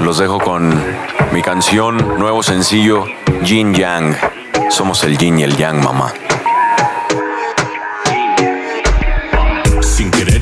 los 0.00 0.18
dejo 0.18 0.40
con 0.40 0.74
mi 1.30 1.40
canción, 1.40 2.18
nuevo 2.18 2.42
sencillo, 2.42 3.04
Yin 3.44 3.72
Yang. 3.72 4.16
Somos 4.70 5.04
el 5.04 5.16
yin 5.16 5.38
y 5.38 5.44
el 5.44 5.56
yang, 5.56 5.80
mamá. 5.80 6.12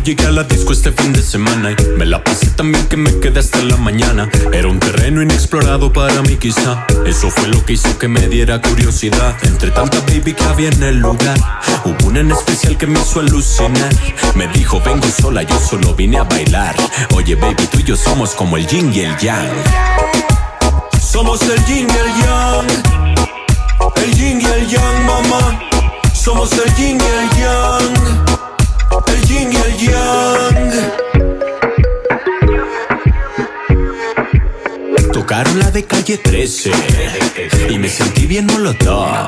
Llegué 0.08 0.24
a 0.24 0.30
la 0.30 0.44
disco 0.44 0.72
este 0.72 0.90
fin 0.90 1.12
de 1.12 1.20
semana 1.20 1.70
y 1.70 1.76
me 1.98 2.06
la 2.06 2.24
pasé 2.24 2.46
tan 2.46 2.72
bien 2.72 2.86
que 2.86 2.96
me 2.96 3.20
quedé 3.20 3.40
hasta 3.40 3.62
la 3.62 3.76
mañana. 3.76 4.26
Era 4.54 4.66
un 4.68 4.80
terreno 4.80 5.20
inexplorado 5.20 5.92
para 5.92 6.22
mí 6.22 6.36
quizá. 6.36 6.86
Eso 7.04 7.30
fue 7.30 7.48
lo 7.48 7.62
que 7.66 7.74
hizo 7.74 7.98
que 7.98 8.08
me 8.08 8.26
diera 8.26 8.58
curiosidad. 8.62 9.36
Entre 9.42 9.70
tanta 9.70 10.00
baby 10.00 10.32
que 10.32 10.44
había 10.44 10.70
en 10.70 10.82
el 10.82 10.96
lugar, 10.96 11.36
hubo 11.84 12.08
una 12.08 12.20
en 12.20 12.30
especial 12.30 12.78
que 12.78 12.86
me 12.86 12.98
hizo 12.98 13.20
alucinar. 13.20 13.94
Me 14.34 14.48
dijo, 14.48 14.80
vengo 14.80 15.06
sola, 15.08 15.42
yo 15.42 15.60
solo 15.60 15.94
vine 15.94 16.16
a 16.16 16.22
bailar. 16.22 16.74
Oye 17.14 17.34
baby, 17.34 17.66
tú 17.70 17.78
y 17.80 17.82
yo 17.82 17.94
somos 17.94 18.30
como 18.30 18.56
el 18.56 18.66
yin 18.66 18.90
y 18.94 19.00
el 19.00 19.14
yang. 19.18 19.52
Somos 21.02 21.42
el 21.42 21.62
yin 21.66 21.86
y 21.86 21.98
el 21.98 22.10
yang. 22.22 22.66
El 23.96 24.14
yin 24.14 24.40
y 24.40 24.44
el 24.46 24.68
yang, 24.68 25.04
mamá. 25.04 25.60
Somos 26.14 26.50
el 26.52 26.74
yin 26.76 26.98
y 26.98 27.04
el 27.04 27.30
yang. 27.40 28.47
El 29.06 29.22
yin 29.22 29.52
y 29.52 29.56
el 29.56 29.76
yang. 29.78 30.72
Tocaron 35.12 35.58
la 35.58 35.70
de 35.70 35.84
calle 35.84 36.18
13 36.18 36.70
y 37.70 37.78
me 37.78 37.88
sentí 37.88 38.26
bien 38.26 38.46
molotov. 38.46 39.26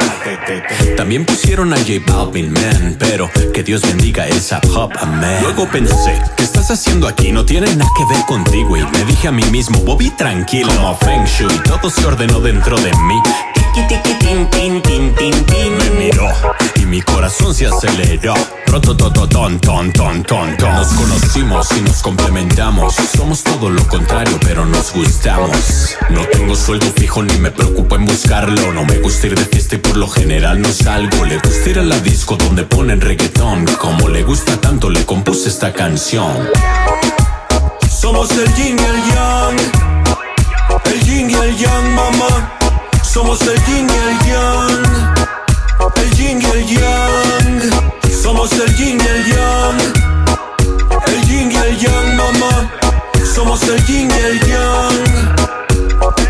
También 0.97 1.25
pusieron 1.25 1.73
a 1.73 1.77
J 1.77 1.93
Balvin, 2.07 2.53
man, 2.53 2.97
pero 2.99 3.31
que 3.53 3.63
Dios 3.63 3.83
bendiga 3.83 4.27
esa 4.27 4.61
pop, 4.61 4.93
man. 5.03 5.43
Luego 5.43 5.69
pensé, 5.71 6.21
¿qué 6.37 6.45
estás 6.45 6.71
haciendo 6.71 7.07
aquí? 7.09 7.33
No 7.33 7.45
tiene 7.45 7.75
nada 7.75 7.91
que 7.97 8.05
ver 8.15 8.25
contigo. 8.27 8.77
Y 8.77 8.83
me 8.85 9.05
dije 9.05 9.29
a 9.29 9.33
mí 9.33 9.45
mismo, 9.45 9.81
Bobby, 9.81 10.11
tranquilo, 10.11 10.73
como 10.75 10.97
Feng 10.99 11.25
Shui. 11.25 11.59
Todo 11.65 11.91
se 11.91 12.07
ordenó 12.07 12.41
dentro 12.41 12.79
de 12.81 12.93
mí. 12.93 13.21
Tin, 13.73 14.51
tin, 14.51 14.83
tin, 14.83 15.13
tin, 15.15 15.45
tin. 15.47 15.79
Me 15.79 15.91
miró 15.91 16.29
y 16.77 16.87
mi 16.87 17.01
corazón 17.03 17.55
se 17.55 17.67
aceleró. 17.67 18.35
Ton. 19.61 20.57
Nos 20.59 20.89
conocimos 20.89 21.69
y 21.77 21.81
nos 21.83 22.03
complementamos. 22.03 22.95
Somos 23.17 23.43
todo 23.43 23.71
lo 23.71 23.87
contrario, 23.89 24.39
pero 24.43 24.65
nos 24.67 24.93
gustamos. 24.93 25.97
No 26.11 26.21
tengo 26.27 26.55
sueldo 26.55 26.87
fijo 26.97 27.23
ni 27.23 27.37
me 27.39 27.51
preocupo 27.51 27.97
en 27.97 28.07
buscarlo. 28.07 28.73
No 28.73 28.85
me 28.85 28.99
gusta 28.99 29.29
ir 29.29 29.39
de 29.39 29.45
fiesta 29.45 29.77
y 29.77 29.79
por 29.79 29.97
lo 29.97 30.09
general 30.09 30.61
no 30.61 30.69
salgo. 30.69 31.25
Le 31.25 31.39
gusta 31.39 31.71
ir 31.71 31.79
a 31.79 31.83
la 31.83 31.99
disco 32.01 32.37
donde 32.37 32.65
ponen 32.65 33.01
reggaetón. 33.01 33.67
Como 33.81 34.09
le 34.09 34.23
gusta 34.23 34.57
tanto, 34.61 34.91
le 34.91 35.05
compuse 35.05 35.49
esta 35.49 35.73
canción. 35.73 36.49
Somos 37.89 38.31
el 38.33 38.53
yin 38.55 38.79
y 38.79 38.85
el 38.85 39.15
yang. 39.15 39.59
El 40.87 41.01
yin 41.03 41.31
y 41.31 41.35
el 41.35 41.57
yang, 41.57 41.95
mamá. 41.95 42.57
Somos 43.03 43.41
el 43.43 43.59
yin 43.67 43.87
y 43.89 43.93
el 43.93 44.19
yang. 44.29 44.85
El 45.97 46.11
yin 46.17 46.41
y 46.41 46.45
el 46.45 46.67
yang. 46.67 47.71
Somos 48.23 48.53
el 48.53 48.75
yin 48.77 48.99
y 49.01 49.07
el 49.07 49.25
yang. 49.27 49.79
El 51.07 51.23
yin 51.29 51.53
y 51.53 51.57
el 51.57 51.79
yang, 51.79 52.17
mamá. 52.17 52.71
Somos 53.35 53.63
el 53.65 53.85
yin 53.87 54.11
y 54.11 54.15
el 54.15 54.41
yang. 54.49 56.30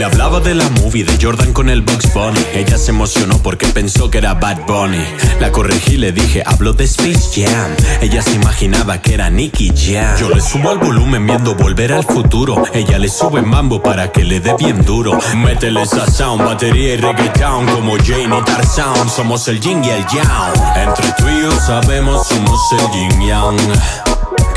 Le 0.00 0.06
hablaba 0.06 0.40
de 0.40 0.54
la 0.54 0.66
movie 0.80 1.04
de 1.04 1.18
Jordan 1.20 1.52
con 1.52 1.68
el 1.68 1.82
Bugs 1.82 2.14
Bunny. 2.14 2.40
Ella 2.54 2.78
se 2.78 2.90
emocionó 2.90 3.36
porque 3.42 3.66
pensó 3.66 4.10
que 4.10 4.16
era 4.16 4.32
Bad 4.32 4.64
Bunny. 4.66 5.04
La 5.40 5.52
corregí, 5.52 5.98
le 5.98 6.10
dije, 6.10 6.42
hablo 6.46 6.72
de 6.72 6.84
Space 6.84 7.28
Jam. 7.34 7.70
Ella 8.00 8.22
se 8.22 8.32
imaginaba 8.32 9.02
que 9.02 9.12
era 9.12 9.28
Nicky 9.28 9.70
Jam. 9.76 10.16
Yo 10.16 10.30
le 10.30 10.40
subo 10.40 10.70
al 10.70 10.78
volumen 10.78 11.26
viendo 11.26 11.54
volver 11.54 11.92
al 11.92 12.04
futuro. 12.04 12.62
Ella 12.72 12.98
le 12.98 13.10
sube 13.10 13.42
mambo 13.42 13.82
para 13.82 14.10
que 14.10 14.24
le 14.24 14.40
dé 14.40 14.54
bien 14.58 14.82
duro. 14.86 15.18
Métele 15.36 15.82
esa 15.82 16.10
sound, 16.10 16.46
batería 16.46 16.94
y 16.94 16.96
reggaeton 16.96 17.66
como 17.66 17.98
Jane 17.98 18.38
y 18.38 18.44
Tarzan. 18.46 19.06
Somos 19.10 19.48
el 19.48 19.60
yin 19.60 19.84
y 19.84 19.90
el 19.90 20.06
yang. 20.06 20.54
Entre 20.76 21.12
tú 21.18 21.28
y 21.28 21.42
yo 21.42 21.52
sabemos, 21.60 22.26
somos 22.26 22.58
el 22.72 22.90
yin 22.92 23.20
yang 23.28 24.09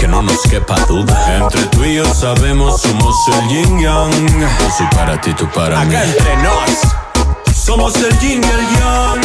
que 0.04 0.08
no 0.10 0.22
nos 0.22 0.42
quepa 0.42 0.76
duda. 0.86 1.38
Entre 1.38 1.62
tú 1.68 1.86
y 1.86 1.96
yo 1.96 2.06
sabemos, 2.14 2.82
somos 2.82 3.16
el 3.36 3.48
yin 3.48 3.80
yang. 3.80 4.40
Yo 4.42 4.70
soy 4.78 4.88
para 4.88 5.20
ti, 5.22 5.34
tú 5.34 5.48
para 5.56 5.86
mí. 5.86 5.96
Acá 5.96 6.04
entre 6.04 6.36
nos, 6.44 7.56
somos 7.56 7.96
el 7.96 8.20
yin 8.20 8.42
y 8.44 8.48
el 8.58 8.66
yang. 8.76 9.22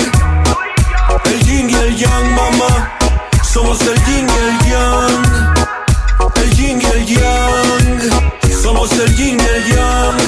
El 1.25 1.41
yin 1.47 1.71
y 1.71 1.75
el 1.75 1.97
yang, 1.97 2.31
mamá. 2.33 2.97
Somos 3.43 3.81
el 3.81 3.99
yin 4.05 4.29
y 4.29 4.39
el 4.47 4.59
yang. 4.71 5.25
El 6.37 6.51
yin 6.55 6.81
y 6.81 6.85
el 6.85 7.07
yang. 7.07 8.63
Somos 8.63 8.93
el 8.93 9.17
yin 9.17 9.37
y 9.37 9.43
el 9.43 9.65
yang. 9.75 10.19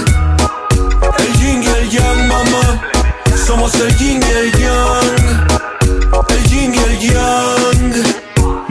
El 1.17 1.33
yin 1.39 1.63
y 1.63 1.67
el 1.67 1.91
yang, 1.91 2.27
mamá. 2.27 2.81
Somos 3.47 3.73
el 3.77 3.97
yin 3.99 4.21
y 4.21 4.31
el 4.33 4.53
yang. 4.59 5.47
El 6.29 6.43
yin 6.51 6.75
y 6.75 6.79
el 6.79 6.99
yang. 6.99 8.10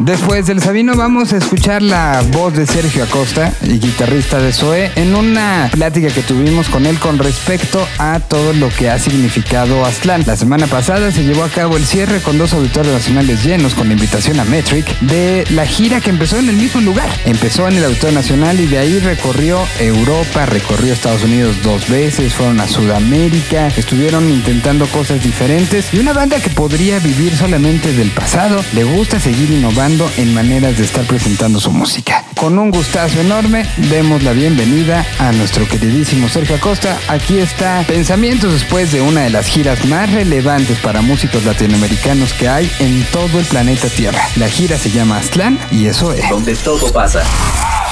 Después 0.09 0.47
del 0.47 0.59
Sabino 0.59 0.95
vamos 0.95 1.33
a 1.33 1.37
escuchar 1.37 1.83
la 1.83 2.23
voz 2.31 2.55
de 2.55 2.65
Sergio 2.65 3.03
Acosta, 3.03 3.53
y 3.61 3.77
guitarrista 3.77 4.39
de 4.39 4.51
Zoe, 4.51 4.91
en 4.95 5.13
una 5.13 5.69
plática 5.71 6.07
que 6.07 6.23
tuvimos 6.23 6.67
con 6.67 6.87
él 6.87 6.97
con 6.97 7.19
respecto 7.19 7.87
a 7.99 8.19
todo 8.19 8.53
lo 8.53 8.69
que 8.69 8.89
ha 8.89 8.97
significado 8.97 9.85
Aztlán. 9.85 10.23
La 10.25 10.35
semana 10.35 10.65
pasada 10.65 11.11
se 11.11 11.23
llevó 11.23 11.43
a 11.43 11.49
cabo 11.49 11.77
el 11.77 11.85
cierre 11.85 12.21
con 12.21 12.39
dos 12.39 12.53
auditorios 12.53 12.95
nacionales 12.95 13.43
llenos 13.45 13.75
con 13.75 13.87
la 13.87 13.93
invitación 13.93 14.39
a 14.39 14.45
Metric 14.45 14.99
de 15.01 15.45
la 15.51 15.67
gira 15.67 16.01
que 16.01 16.09
empezó 16.09 16.39
en 16.39 16.49
el 16.49 16.55
mismo 16.55 16.81
lugar. 16.81 17.09
Empezó 17.25 17.67
en 17.67 17.77
el 17.77 17.85
Auditorio 17.85 18.15
Nacional 18.15 18.59
y 18.59 18.65
de 18.65 18.79
ahí 18.79 18.97
recorrió 18.97 19.59
Europa, 19.79 20.47
recorrió 20.47 20.91
Estados 20.91 21.23
Unidos 21.23 21.55
dos 21.61 21.87
veces, 21.87 22.33
fueron 22.33 22.59
a 22.61 22.67
Sudamérica, 22.67 23.67
estuvieron 23.77 24.27
intentando 24.27 24.87
cosas 24.87 25.21
diferentes 25.21 25.93
y 25.93 25.99
una 25.99 26.13
banda 26.13 26.39
que 26.39 26.49
podría 26.49 26.97
vivir 26.97 27.37
solamente 27.37 27.93
del 27.93 28.09
pasado, 28.09 28.59
le 28.73 28.83
gusta 28.85 29.19
seguir 29.19 29.51
innovando 29.51 29.98
en 30.17 30.33
maneras 30.33 30.77
de 30.77 30.85
estar 30.85 31.05
presentando 31.05 31.59
su 31.59 31.71
música. 31.71 32.23
Con 32.37 32.57
un 32.57 32.71
gustazo 32.71 33.19
enorme, 33.19 33.65
demos 33.89 34.23
la 34.23 34.31
bienvenida 34.31 35.05
a 35.19 35.31
nuestro 35.33 35.67
queridísimo 35.67 36.29
Sergio 36.29 36.55
Acosta. 36.55 36.97
Aquí 37.09 37.39
está 37.39 37.83
Pensamientos 37.85 38.53
después 38.53 38.91
de 38.93 39.01
una 39.01 39.21
de 39.21 39.29
las 39.29 39.47
giras 39.47 39.83
más 39.85 40.11
relevantes 40.13 40.77
para 40.79 41.01
músicos 41.01 41.43
latinoamericanos 41.43 42.33
que 42.33 42.47
hay 42.47 42.71
en 42.79 43.03
todo 43.11 43.39
el 43.39 43.45
planeta 43.45 43.89
Tierra. 43.89 44.21
La 44.37 44.47
gira 44.47 44.77
se 44.77 44.89
llama 44.89 45.17
Aztlán 45.17 45.59
y 45.69 45.87
eso 45.87 46.13
es. 46.13 46.29
Donde 46.29 46.55
todo 46.55 46.91
pasa. 46.93 47.23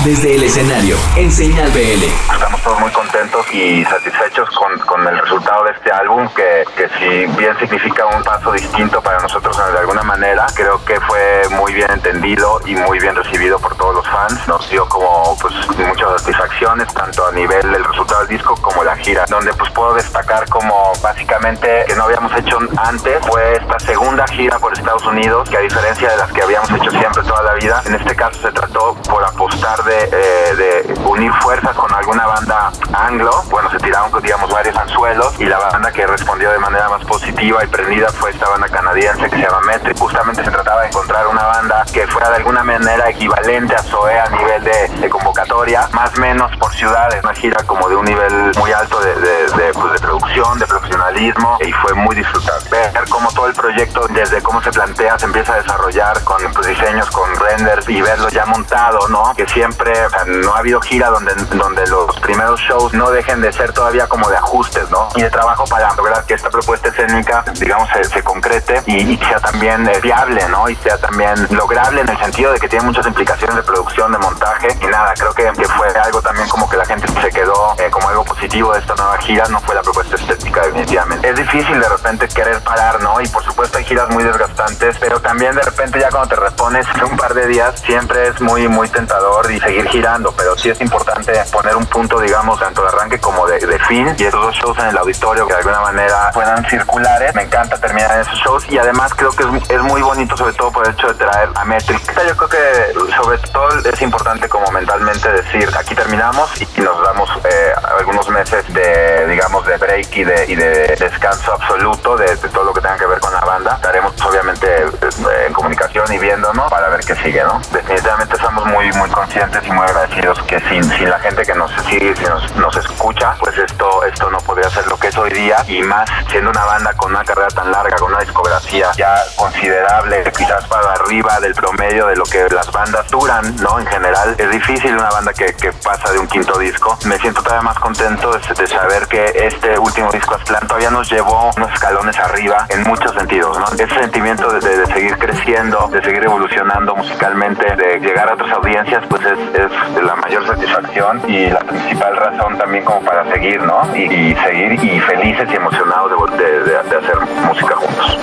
Desde 0.05 0.35
el 0.35 0.43
escenario, 0.43 0.95
en 1.15 1.31
Señal 1.31 1.71
BL. 1.71 2.03
Estamos 2.31 2.61
todos 2.61 2.79
muy 2.79 2.91
contentos 2.91 3.45
y 3.51 3.83
satisfechos 3.83 4.47
con, 4.51 4.77
con 4.85 5.07
el 5.07 5.17
resultado 5.17 5.65
de 5.65 5.71
este 5.71 5.91
álbum, 5.91 6.29
que, 6.35 6.63
que 6.77 6.87
si 6.99 7.25
bien 7.35 7.57
significa 7.59 8.05
un 8.05 8.23
paso 8.23 8.51
distinto 8.51 9.01
para 9.01 9.19
nosotros 9.19 9.57
de 9.57 9.79
alguna 9.79 10.03
manera, 10.03 10.45
creo 10.53 10.83
que 10.85 10.99
fue 11.01 11.57
muy 11.57 11.73
bien 11.73 11.86
entendido 11.91 12.59
y 12.65 12.75
muy 12.75 12.99
bien 12.99 13.15
recibido 13.15 13.59
por 13.59 13.75
todos 13.75 13.95
los 13.95 14.07
fans. 14.07 14.47
Nos 14.47 14.69
dio 14.69 14.87
como 14.87 15.37
pues 15.41 15.53
muchas 15.77 16.21
satisfacciones, 16.21 16.93
tanto 16.93 17.25
a 17.25 17.31
nivel 17.31 17.71
del 17.71 17.83
resultado 17.83 18.21
del 18.21 18.29
disco 18.37 18.55
como 18.61 18.83
la 18.83 18.95
gira, 18.97 19.25
donde 19.29 19.53
pues 19.53 19.69
puedo 19.71 19.93
destacar 19.93 20.47
como 20.49 20.93
básicamente 21.01 21.85
que 21.87 21.95
no 21.95 22.03
habíamos 22.03 22.31
hecho 22.37 22.57
antes, 22.77 23.25
fue 23.27 23.57
esta 23.57 23.79
segunda 23.79 24.25
gira 24.27 24.59
por 24.59 24.73
Estados 24.73 25.05
Unidos, 25.05 25.49
que 25.49 25.57
a 25.57 25.61
diferencia 25.61 26.09
de 26.09 26.17
las 26.17 26.31
que 26.31 26.41
habíamos 26.41 26.69
hecho 26.71 26.91
siempre 26.91 27.23
toda 27.23 27.43
la 27.43 27.53
vida, 27.53 27.81
en 27.85 27.95
este 27.95 28.15
caso 28.15 28.39
se 28.41 28.51
trató 28.51 28.95
por 29.09 29.23
apostar 29.23 29.83
de, 29.83 30.09
eh, 30.11 30.55
de 30.55 30.99
unir 31.05 31.31
fuerzas 31.41 31.75
con 31.75 31.93
alguna 31.93 32.25
banda 32.25 32.71
anglo. 32.93 33.43
Bueno, 33.49 33.69
se 33.71 33.77
tiraron, 33.77 34.11
digamos, 34.21 34.51
varios 34.51 34.75
anzuelos 34.75 35.39
y 35.39 35.45
la 35.45 35.59
banda 35.59 35.91
que 35.91 36.05
respondió 36.05 36.51
de 36.51 36.59
manera 36.59 36.89
más 36.89 37.03
positiva 37.05 37.63
y 37.63 37.67
prendida 37.67 38.09
fue 38.09 38.31
esta 38.31 38.49
banda 38.49 38.67
canadiense 38.67 39.29
que 39.29 39.35
se 39.35 39.41
llama 39.41 39.61
Metric. 39.61 39.97
Justamente 39.97 40.43
se 40.43 40.51
trataba 40.51 40.81
de 40.81 40.87
encontrar 40.87 41.27
una 41.27 41.43
banda 41.43 41.76
que 41.85 42.07
fuera 42.07 42.29
de 42.29 42.37
alguna 42.37 42.63
manera 42.63 43.09
equivalente 43.09 43.75
a 43.75 43.83
Zoe 43.83 44.19
a 44.19 44.29
nivel 44.29 44.63
de, 44.63 44.87
de 44.99 45.09
convocatoria, 45.09 45.87
más 45.93 46.17
o 46.17 46.21
menos 46.21 46.55
por 46.57 46.73
ciudades, 46.73 47.23
una 47.23 47.33
gira 47.33 47.63
como 47.63 47.87
de 47.89 47.95
un 47.95 48.05
nivel 48.05 48.51
muy 48.57 48.71
alto 48.71 48.99
de, 48.99 49.15
de, 49.15 49.45
de, 49.57 49.73
pues, 49.73 49.93
de 49.93 49.99
producción, 49.99 50.59
de 50.59 50.67
profesionalismo 50.67 51.57
y 51.61 51.71
fue 51.73 51.93
muy 51.93 52.15
disfrutable. 52.15 52.69
Ver 52.69 53.09
cómo 53.09 53.31
todo 53.31 53.47
el 53.47 53.53
proyecto, 53.53 54.07
desde 54.09 54.41
cómo 54.41 54.61
se 54.61 54.71
plantea, 54.71 55.17
se 55.19 55.25
empieza 55.25 55.53
a 55.53 55.57
desarrollar 55.57 56.23
con 56.23 56.37
pues, 56.53 56.67
diseños, 56.67 57.09
con 57.11 57.33
renders 57.35 57.87
y 57.89 58.01
verlo 58.01 58.29
ya 58.29 58.45
montado, 58.45 59.07
¿no? 59.09 59.33
Que 59.35 59.47
siempre, 59.47 59.93
o 60.05 60.09
sea, 60.09 60.25
no 60.25 60.55
ha 60.55 60.59
habido 60.59 60.81
gira 60.81 61.09
donde, 61.09 61.33
donde 61.51 61.85
los 61.87 62.19
primeros 62.19 62.59
shows 62.61 62.93
no 62.93 63.11
dejen 63.11 63.41
de 63.41 63.51
ser 63.51 63.73
todavía 63.73 64.07
como 64.07 64.29
de 64.29 64.37
ajustes, 64.37 64.89
¿no? 64.89 65.09
Y 65.15 65.21
de 65.21 65.29
trabajo 65.29 65.65
para 65.65 65.93
lograr 65.95 66.25
que 66.25 66.33
esta 66.33 66.49
propuesta 66.49 66.89
escénica, 66.89 67.43
digamos, 67.53 67.89
se, 67.89 68.03
se 68.03 68.23
concrete 68.23 68.81
y, 68.85 69.13
y 69.13 69.17
sea 69.17 69.39
también 69.39 69.87
eh, 69.87 69.99
viable, 70.01 70.47
¿no? 70.49 70.69
Y 70.69 70.75
sea 70.77 70.97
también 70.97 71.47
lograble 71.67 71.99
en 71.99 72.07
el 72.07 72.17
sentido 72.17 72.53
de 72.53 72.59
que 72.59 72.69
tiene 72.69 72.85
muchas 72.85 73.05
implicaciones 73.05 73.57
de 73.57 73.61
producción, 73.61 74.09
de 74.09 74.17
montaje 74.19 74.69
y 74.79 74.85
nada, 74.85 75.13
creo 75.15 75.33
que, 75.33 75.51
que 75.51 75.67
fue 75.67 75.89
algo 75.99 76.21
también 76.21 76.47
como 76.47 76.69
que 76.69 76.77
la 76.77 76.85
gente 76.85 77.07
se 77.21 77.29
quedó 77.29 77.75
eh, 77.77 77.89
como 77.91 78.07
algo 78.07 78.23
positivo 78.23 78.71
de 78.71 78.79
esta 78.79 78.95
nueva 78.95 79.17
gira, 79.17 79.45
no 79.49 79.59
fue 79.59 79.75
la 79.75 79.81
propuesta 79.81 80.15
estética 80.15 80.61
definitivamente. 80.61 81.27
Es 81.27 81.35
difícil 81.35 81.77
de 81.77 81.89
repente 81.89 82.29
querer 82.29 82.61
parar, 82.61 83.01
¿no? 83.01 83.19
Y 83.19 83.27
por 83.27 83.43
supuesto 83.43 83.77
hay 83.77 83.83
giras 83.83 84.09
muy 84.11 84.23
desgastantes, 84.23 84.95
pero 84.97 85.19
también 85.19 85.55
de 85.55 85.61
repente 85.61 85.99
ya 85.99 86.09
cuando 86.09 86.29
te 86.29 86.35
repones 86.37 86.87
en 86.95 87.03
un 87.03 87.17
par 87.17 87.33
de 87.33 87.47
días 87.47 87.73
siempre 87.85 88.29
es 88.29 88.39
muy, 88.39 88.69
muy 88.69 88.87
tentador 88.87 89.51
y 89.51 89.59
seguir 89.59 89.89
girando, 89.89 90.31
pero 90.37 90.57
sí 90.57 90.69
es 90.69 90.79
importante 90.79 91.33
poner 91.51 91.75
un 91.75 91.85
punto, 91.87 92.21
digamos, 92.21 92.61
tanto 92.61 92.81
de 92.81 92.87
arranque 92.87 93.19
como 93.19 93.45
de, 93.45 93.59
de 93.59 93.79
fin 93.79 94.15
y 94.17 94.23
esos 94.23 94.39
dos 94.39 94.55
shows 94.55 94.77
en 94.79 94.85
el 94.85 94.97
auditorio 94.97 95.45
que 95.45 95.53
de 95.53 95.59
alguna 95.59 95.81
manera 95.81 96.31
puedan 96.33 96.63
circulares. 96.69 97.35
Me 97.35 97.41
encanta 97.41 97.77
terminar 97.77 98.09
en 98.13 98.21
esos 98.21 98.39
shows 98.39 98.65
y 98.69 98.77
además 98.77 99.13
creo 99.13 99.31
que 99.31 99.43
es, 99.43 99.69
es 99.69 99.81
muy 99.81 100.01
bonito 100.01 100.37
sobre 100.37 100.53
todo 100.53 100.71
por 100.71 100.87
el 100.87 100.93
hecho 100.93 101.07
de 101.07 101.15
traer 101.15 101.56
a 101.57 101.65
Metric. 101.65 102.01
Yo 102.27 102.37
creo 102.37 102.49
que 102.49 102.93
sobre 103.15 103.37
todo 103.51 103.69
es 103.83 104.01
importante 104.01 104.47
como 104.47 104.69
mentalmente 104.71 105.31
decir 105.31 105.69
aquí 105.77 105.95
terminamos 105.95 106.49
y 106.59 106.81
nos 106.81 107.01
damos 107.01 107.29
eh, 107.43 107.73
algunos 107.97 108.29
meses 108.29 108.63
de 108.73 109.27
digamos 109.27 109.65
de 109.65 109.77
break 109.77 110.15
y 110.15 110.23
de, 110.23 110.45
y 110.47 110.55
de 110.55 110.95
descanso 110.95 111.53
absoluto 111.53 112.15
de, 112.17 112.35
de, 112.35 112.49
todo 112.49 112.63
lo 112.63 112.73
que 112.73 112.81
tenga 112.81 112.97
que 112.97 113.05
ver 113.05 113.19
con 113.19 113.33
la 113.33 113.41
banda. 113.41 113.75
Estaremos 113.75 114.13
obviamente 114.21 114.67
eh, 114.67 115.45
en 115.47 115.53
comunicación 115.53 116.11
y 116.13 116.19
viéndonos 116.19 116.69
para 116.69 116.89
ver 116.89 117.01
qué 117.01 117.15
sigue, 117.15 117.43
¿no? 117.43 117.59
Definitivamente 117.71 118.35
estamos 118.35 118.65
muy 118.65 118.91
muy 118.93 119.09
conscientes 119.09 119.65
y 119.65 119.71
muy 119.71 119.85
agradecidos 119.85 120.41
que 120.43 120.59
sin, 120.61 120.83
sin 120.83 121.09
la 121.09 121.19
gente 121.19 121.43
que 121.43 121.55
nos 121.55 121.71
sigue, 121.89 122.15
si 122.15 122.23
nos, 122.25 122.55
nos 122.55 122.75
escucha, 122.77 123.35
pues 123.39 123.57
esto 123.57 124.03
esto 124.05 124.29
no 124.29 124.37
podría 124.39 124.69
ser 124.69 124.85
lo 124.87 124.97
que 124.97 125.07
es 125.07 125.17
hoy 125.17 125.31
día 125.31 125.57
y 125.67 125.81
más 125.81 126.09
siendo 126.29 126.51
una 126.51 126.65
banda 126.65 126.93
con 126.93 127.11
una 127.11 127.23
carrera 127.23 127.49
tan 127.49 127.71
larga, 127.71 127.95
con 127.97 128.11
una 128.11 128.19
discografía 128.19 128.91
ya 128.95 129.15
considerable, 129.35 130.31
quizás 130.37 130.65
para 130.67 130.93
arriba 130.93 131.39
del 131.47 131.55
promedio 131.55 132.07
de 132.07 132.15
lo 132.17 132.25
que 132.25 132.45
las 132.53 132.69
bandas 132.73 133.07
duran, 133.09 133.55
¿no? 133.61 133.79
En 133.79 133.85
general 133.87 134.35
es 134.37 134.51
difícil 134.51 134.93
una 134.93 135.09
banda 135.09 135.31
que, 135.31 135.45
que 135.53 135.71
pasa 135.71 136.11
de 136.11 136.19
un 136.19 136.27
quinto 136.27 136.59
disco. 136.59 136.97
Me 137.05 137.17
siento 137.19 137.41
todavía 137.41 137.61
más 137.61 137.79
contento 137.79 138.33
de, 138.33 138.39
de 138.53 138.67
saber 138.67 139.07
que 139.07 139.31
este 139.33 139.79
último 139.79 140.11
disco 140.11 140.35
Aztlán 140.35 140.67
todavía 140.67 140.91
nos 140.91 141.09
llevó 141.09 141.49
unos 141.55 141.71
escalones 141.71 142.17
arriba 142.19 142.65
en 142.67 142.83
muchos 142.83 143.13
sentidos, 143.13 143.57
¿no? 143.57 143.65
Ese 143.65 143.87
sentimiento 143.87 144.51
de, 144.51 144.59
de, 144.59 144.77
de 144.77 144.85
seguir 144.87 145.17
creciendo, 145.17 145.87
de 145.87 146.01
seguir 146.03 146.25
evolucionando 146.25 146.93
musicalmente, 146.97 147.63
de 147.77 147.99
llegar 148.01 148.29
a 148.29 148.33
otras 148.33 148.51
audiencias, 148.51 149.05
pues 149.09 149.21
es, 149.25 149.39
es 149.55 150.03
la 150.03 150.15
mayor 150.15 150.45
satisfacción 150.45 151.21
y 151.29 151.49
la 151.49 151.59
principal 151.59 152.13
razón 152.17 152.57
también 152.57 152.83
como 152.83 152.99
para 153.05 153.23
seguir, 153.31 153.61
¿no? 153.63 153.87
Y, 153.95 154.01
y 154.03 154.35
seguir 154.35 154.73
y 154.83 154.99
felices 154.99 155.47
y 155.49 155.55
emocionados 155.55 156.11
de, 156.37 156.63
de, 156.63 156.77
hacer 156.77 157.19
música 157.45 157.75
juntos. 157.75 158.19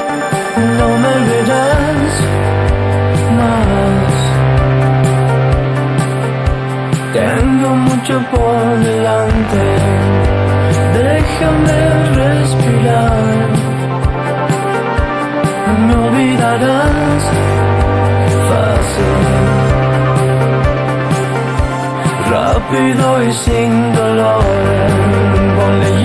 No 0.56 0.88
me 0.98 1.20
verás 1.26 1.93
mucho 8.04 8.20
por 8.30 8.78
delante. 8.80 9.64
Déjame 10.92 11.78
respirar. 12.14 13.48
No 15.66 15.86
me 15.86 15.94
olvidarás 16.08 17.22
fácil. 18.50 19.20
Rápido 22.30 23.24
y 23.24 23.32
sin 23.32 23.94
dolor. 23.94 24.44
Ponle 25.56 26.02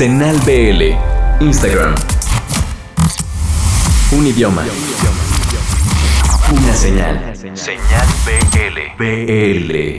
Señal 0.00 0.38
BL. 0.46 1.44
Instagram. 1.44 1.94
Un 4.12 4.26
idioma. 4.26 4.64
Una 6.50 6.74
señal. 6.74 7.34
Señal 7.54 8.06
BL. 8.24 8.96
BL. 8.96 9.98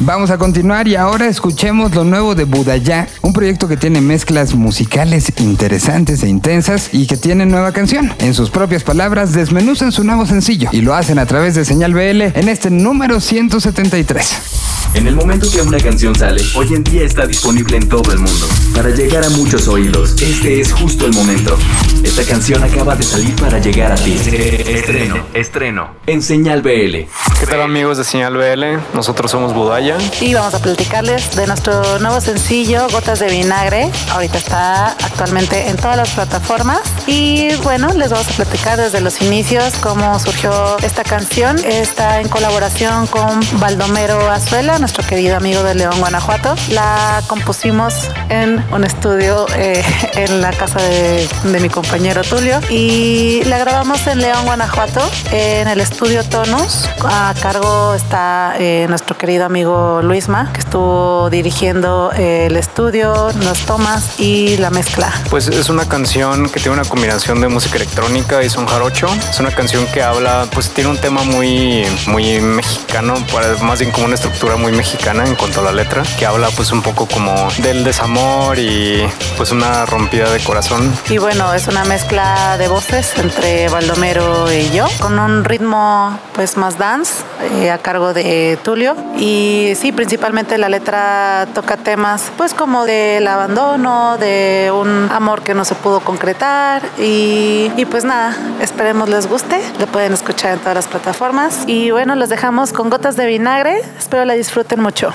Vamos 0.00 0.30
a 0.30 0.38
continuar 0.38 0.88
y 0.88 0.96
ahora 0.96 1.26
escuchemos 1.28 1.94
lo 1.94 2.02
nuevo 2.04 2.34
de 2.34 2.44
Budaya, 2.44 3.08
un 3.20 3.34
proyecto 3.34 3.68
que 3.68 3.76
tiene 3.76 4.00
mezclas 4.00 4.54
musicales 4.54 5.30
interesantes 5.38 6.22
e 6.22 6.30
intensas 6.30 6.88
y 6.90 7.06
que 7.06 7.18
tiene 7.18 7.44
nueva 7.44 7.72
canción. 7.72 8.10
En 8.20 8.32
sus 8.32 8.48
propias 8.48 8.84
palabras, 8.84 9.34
desmenuzan 9.34 9.92
su 9.92 10.02
nuevo 10.02 10.24
sencillo 10.24 10.70
y 10.72 10.80
lo 10.80 10.94
hacen 10.94 11.18
a 11.18 11.26
través 11.26 11.54
de 11.56 11.66
Señal 11.66 11.92
BL 11.92 12.22
en 12.22 12.48
este 12.48 12.70
número 12.70 13.20
173. 13.20 14.51
En 14.94 15.06
el 15.06 15.16
momento 15.16 15.50
que 15.50 15.62
una 15.62 15.78
canción 15.78 16.14
sale, 16.14 16.42
hoy 16.54 16.74
en 16.74 16.84
día 16.84 17.04
está 17.04 17.26
disponible 17.26 17.78
en 17.78 17.88
todo 17.88 18.12
el 18.12 18.18
mundo. 18.18 18.46
Para 18.74 18.90
llegar 18.90 19.24
a 19.24 19.30
muchos 19.30 19.66
oídos, 19.66 20.20
este 20.20 20.60
es 20.60 20.70
justo 20.72 21.06
el 21.06 21.14
momento. 21.14 21.56
Esta 22.04 22.24
canción 22.24 22.62
acaba 22.64 22.96
de 22.96 23.02
salir 23.02 23.34
para 23.36 23.58
llegar 23.58 23.92
a 23.92 23.94
ti. 23.94 24.12
Estreno, 24.14 25.26
estreno, 25.34 25.90
en 26.06 26.22
Señal 26.22 26.62
BL. 26.62 27.06
¿Qué 27.40 27.46
tal 27.48 27.62
amigos 27.62 27.98
de 27.98 28.04
Señal 28.04 28.36
BL? 28.36 28.94
Nosotros 28.94 29.30
somos 29.30 29.54
Budaya. 29.54 29.96
Y 30.20 30.34
vamos 30.34 30.54
a 30.54 30.58
platicarles 30.58 31.34
de 31.36 31.46
nuestro 31.46 31.98
nuevo 32.00 32.20
sencillo, 32.20 32.86
Gotas 32.90 33.20
de 33.20 33.28
Vinagre. 33.28 33.90
Ahorita 34.10 34.38
está 34.38 34.88
actualmente 34.88 35.68
en 35.68 35.76
todas 35.76 35.96
las 35.96 36.10
plataformas. 36.10 36.80
Y 37.06 37.54
bueno, 37.62 37.88
les 37.94 38.10
vamos 38.10 38.28
a 38.28 38.32
platicar 38.32 38.78
desde 38.78 39.00
los 39.00 39.22
inicios 39.22 39.74
cómo 39.80 40.18
surgió 40.18 40.78
esta 40.78 41.04
canción. 41.04 41.56
Está 41.64 42.20
en 42.20 42.28
colaboración 42.28 43.06
con 43.06 43.40
Baldomero 43.60 44.30
Azuela, 44.30 44.78
nuestro 44.78 45.06
querido 45.06 45.36
amigo 45.36 45.62
de 45.62 45.74
León, 45.74 45.94
Guanajuato. 45.98 46.54
La 46.70 47.22
compusimos 47.26 47.94
en 48.32 48.64
un 48.72 48.82
estudio 48.84 49.46
eh, 49.56 49.84
en 50.14 50.40
la 50.40 50.52
casa 50.52 50.80
de, 50.80 51.28
mi 51.60 51.68
compañero 51.68 52.22
Tulio. 52.24 52.60
Y 52.70 53.42
la 53.44 53.58
grabamos 53.58 54.06
en 54.06 54.20
León, 54.20 54.46
Guanajuato, 54.46 55.00
en 55.30 55.68
el 55.68 55.80
estudio 55.80 56.24
Tonus. 56.24 56.88
A 57.04 57.34
cargo 57.40 57.94
está 57.94 58.54
eh, 58.58 58.86
nuestro 58.88 59.18
querido 59.18 59.44
amigo 59.44 60.00
Luisma, 60.02 60.50
que 60.52 60.60
estuvo 60.60 61.28
dirigiendo 61.30 62.10
eh, 62.16 62.46
el 62.46 62.56
estudio, 62.56 63.30
las 63.42 63.66
tomas 63.66 64.18
y 64.18 64.56
la 64.56 64.70
mezcla. 64.70 65.12
Pues 65.28 65.48
es 65.48 65.68
una 65.68 65.86
canción 65.86 66.48
que 66.48 66.58
tiene 66.58 66.72
una 66.78 66.88
combinación 66.88 67.40
de 67.40 67.48
música 67.48 67.76
electrónica 67.76 68.42
y 68.42 68.48
son 68.48 68.66
jarocho. 68.66 69.08
Es 69.28 69.40
una 69.40 69.50
canción 69.50 69.86
que 69.88 70.02
habla, 70.02 70.46
pues 70.52 70.70
tiene 70.70 70.88
un 70.88 70.98
tema 70.98 71.22
muy, 71.22 71.84
muy 72.06 72.40
mexicano, 72.40 73.14
más 73.60 73.80
bien 73.80 73.92
como 73.92 74.06
una 74.06 74.14
estructura 74.14 74.56
muy 74.56 74.72
mexicana 74.72 75.24
en 75.26 75.34
cuanto 75.34 75.60
a 75.60 75.64
la 75.64 75.72
letra, 75.72 76.02
que 76.18 76.24
habla 76.24 76.48
pues 76.56 76.72
un 76.72 76.80
poco 76.80 77.06
como 77.06 77.48
del 77.58 77.84
desamor 77.84 78.21
y 78.56 79.02
pues 79.36 79.50
una 79.52 79.86
rompida 79.86 80.30
de 80.30 80.40
corazón. 80.40 80.92
Y 81.08 81.18
bueno, 81.18 81.52
es 81.54 81.68
una 81.68 81.84
mezcla 81.84 82.56
de 82.58 82.68
voces 82.68 83.12
entre 83.18 83.68
Baldomero 83.68 84.52
y 84.52 84.70
yo, 84.70 84.86
con 85.00 85.18
un 85.18 85.44
ritmo 85.44 86.18
pues 86.34 86.56
más 86.56 86.78
dance 86.78 87.24
eh, 87.54 87.70
a 87.70 87.78
cargo 87.78 88.12
de 88.14 88.58
Tulio. 88.62 88.94
Y 89.18 89.72
sí, 89.76 89.92
principalmente 89.92 90.58
la 90.58 90.68
letra 90.68 91.48
toca 91.54 91.76
temas 91.76 92.30
pues 92.36 92.54
como 92.54 92.84
del 92.84 93.26
abandono, 93.26 94.18
de 94.18 94.72
un 94.74 95.08
amor 95.10 95.42
que 95.42 95.54
no 95.54 95.64
se 95.64 95.74
pudo 95.74 96.00
concretar. 96.00 96.82
Y, 96.98 97.70
y 97.76 97.84
pues 97.86 98.04
nada, 98.04 98.36
esperemos 98.60 99.08
les 99.08 99.26
guste. 99.28 99.60
Lo 99.78 99.86
pueden 99.86 100.12
escuchar 100.12 100.52
en 100.52 100.58
todas 100.60 100.74
las 100.74 100.86
plataformas. 100.86 101.64
Y 101.66 101.90
bueno, 101.90 102.14
los 102.14 102.28
dejamos 102.28 102.72
con 102.72 102.90
gotas 102.90 103.16
de 103.16 103.26
vinagre. 103.26 103.80
Espero 103.98 104.24
la 104.24 104.34
disfruten 104.34 104.80
mucho. 104.80 105.12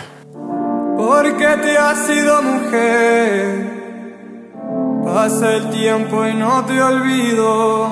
Porque 1.07 1.47
te 1.63 1.77
has 1.77 1.99
sido 1.99 2.41
mujer. 2.41 3.77
Pasa 5.05 5.53
el 5.53 5.69
tiempo 5.69 6.27
y 6.27 6.33
no 6.33 6.65
te 6.65 6.83
olvido. 6.83 7.87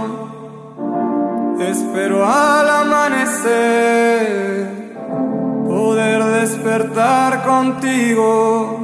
Espero 1.61 2.25
al 2.25 2.69
amanecer 2.69 4.67
poder 5.65 6.25
despertar 6.41 7.45
contigo 7.45 8.79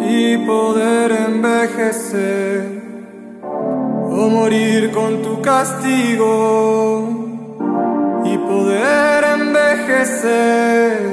y 0.00 0.38
poder 0.38 1.12
envejecer 1.12 2.80
o 3.42 4.30
morir 4.30 4.90
con 4.90 5.20
tu 5.20 5.42
castigo 5.42 7.10
y 8.24 8.38
poder 8.38 9.24
envejecer 9.38 11.08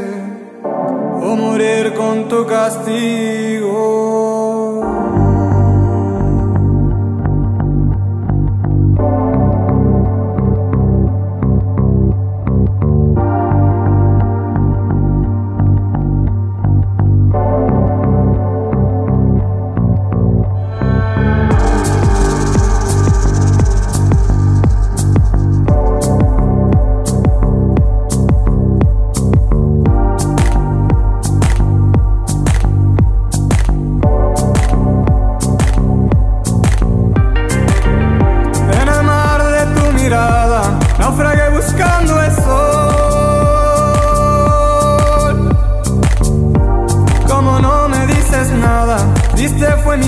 o 1.26 1.36
morir 1.36 1.94
con 1.94 2.28
tu 2.28 2.46
castigo. 2.46 4.25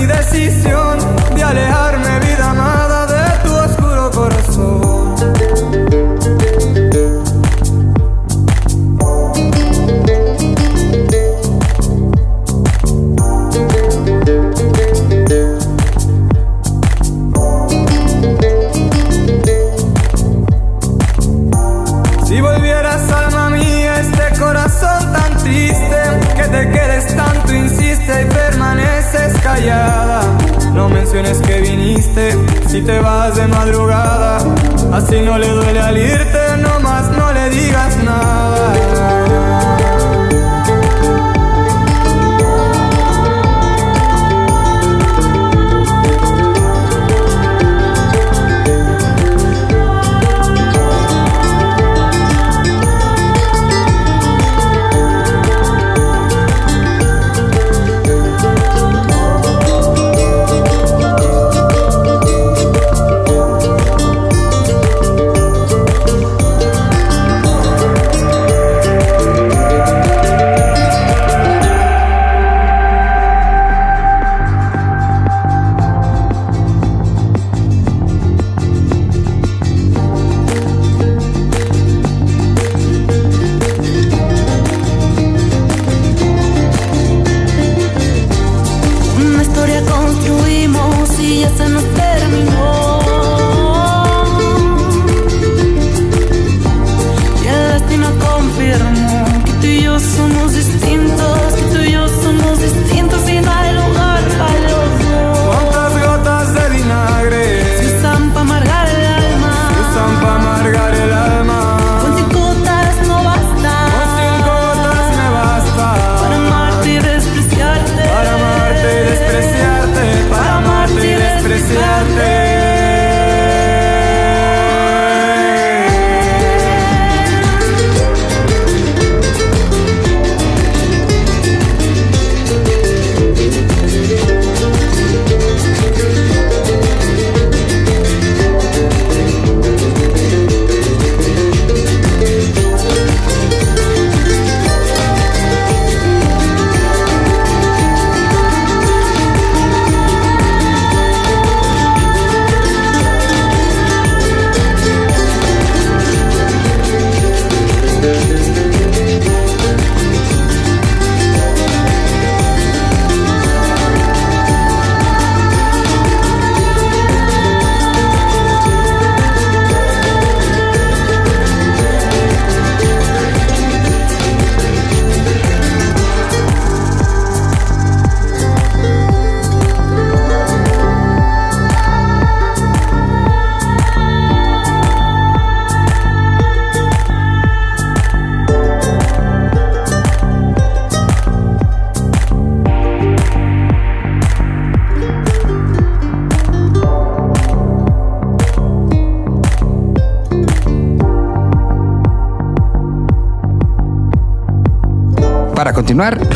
Decisión 0.06 0.97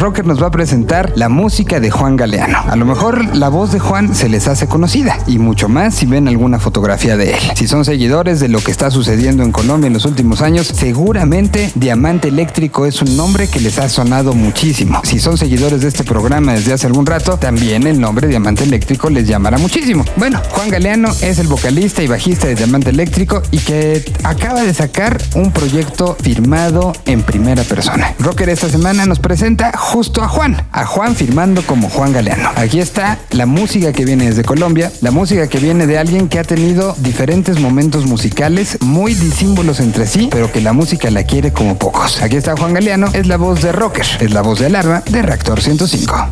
Rocker 0.02 0.26
nos 0.26 0.42
va 0.42 0.48
a 0.48 0.50
presentar 0.50 1.12
la 1.14 1.28
música 1.28 1.78
de 1.78 1.92
Juan 1.92 2.16
Galeano. 2.16 2.58
A 2.68 2.74
lo 2.74 2.84
mejor 2.84 3.36
la 3.36 3.48
voz 3.48 3.70
de 3.70 3.78
Juan 3.78 4.16
se 4.16 4.28
les 4.28 4.48
hace 4.48 4.66
conocida 4.66 5.16
y 5.28 5.38
mucho 5.38 5.68
más 5.68 5.94
si 5.94 6.06
ven 6.06 6.26
alguna 6.26 6.58
fotografía 6.58 7.16
de 7.16 7.34
él. 7.34 7.40
Si 7.54 7.68
son 7.68 7.84
seguidores 7.84 8.40
de 8.40 8.48
lo 8.48 8.58
que 8.58 8.72
está 8.72 8.90
sucediendo 8.90 9.44
en 9.44 9.52
Colombia 9.52 9.86
en 9.86 9.92
los 9.92 10.04
últimos 10.04 10.42
años, 10.42 10.66
seguramente 10.66 11.70
Diamante 11.76 12.26
Eléctrico 12.26 12.84
es 12.84 13.00
un 13.00 13.16
nombre 13.16 13.46
que 13.46 13.60
les 13.60 13.78
ha 13.78 13.88
sonado 13.88 14.34
muchísimo. 14.34 15.00
Si 15.04 15.20
son 15.20 15.38
seguidores 15.38 15.82
de 15.82 15.88
este 15.88 16.02
programa 16.02 16.54
desde 16.54 16.72
hace 16.72 16.88
algún 16.88 17.06
rato, 17.06 17.36
también 17.36 17.86
el 17.86 18.00
nombre 18.00 18.26
Diamante 18.26 18.64
Eléctrico 18.64 19.08
les 19.08 19.28
llamará 19.28 19.56
muchísimo. 19.56 20.04
Bueno, 20.16 20.42
Juan 20.50 20.68
Galeano 20.68 21.12
es 21.20 21.38
el 21.38 21.46
vocalista 21.46 22.02
y 22.02 22.08
bajista 22.08 22.48
de 22.48 22.56
Diamante 22.56 22.90
Eléctrico 22.90 23.40
y 23.52 23.58
que 23.58 24.04
acaba 24.24 24.64
de 24.64 24.74
sacar 24.74 25.22
un 25.36 25.52
proyecto 25.52 26.16
firmado 26.20 26.92
en 27.06 27.22
primera 27.22 27.62
persona. 27.62 28.16
Rocker 28.18 28.48
esta 28.48 28.68
semana 28.68 29.06
nos 29.06 29.20
presenta 29.20 29.70
justo 29.92 30.22
a 30.22 30.28
Juan, 30.28 30.56
a 30.72 30.86
Juan 30.86 31.14
firmando 31.14 31.62
como 31.66 31.90
Juan 31.90 32.14
Galeano. 32.14 32.50
Aquí 32.56 32.80
está 32.80 33.18
la 33.30 33.44
música 33.44 33.92
que 33.92 34.06
viene 34.06 34.24
desde 34.24 34.42
Colombia, 34.42 34.90
la 35.02 35.10
música 35.10 35.48
que 35.48 35.58
viene 35.58 35.86
de 35.86 35.98
alguien 35.98 36.30
que 36.30 36.38
ha 36.38 36.44
tenido 36.44 36.96
diferentes 36.98 37.60
momentos 37.60 38.06
musicales 38.06 38.78
muy 38.80 39.12
disímbolos 39.12 39.80
entre 39.80 40.06
sí, 40.06 40.28
pero 40.30 40.50
que 40.50 40.62
la 40.62 40.72
música 40.72 41.10
la 41.10 41.24
quiere 41.24 41.52
como 41.52 41.76
pocos. 41.76 42.22
Aquí 42.22 42.36
está 42.36 42.56
Juan 42.56 42.72
Galeano, 42.72 43.08
es 43.12 43.26
la 43.26 43.36
voz 43.36 43.60
de 43.60 43.70
Rocker, 43.70 44.06
es 44.18 44.32
la 44.32 44.40
voz 44.40 44.60
de 44.60 44.66
alarma 44.66 45.02
de 45.10 45.20
Reactor 45.20 45.60
105. 45.60 46.28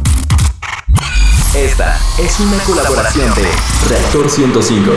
Esta 1.54 1.98
es 2.18 2.40
una 2.40 2.56
colaboración 2.64 3.28
de 3.34 3.44
Reactor 3.90 4.30
105. 4.30 4.92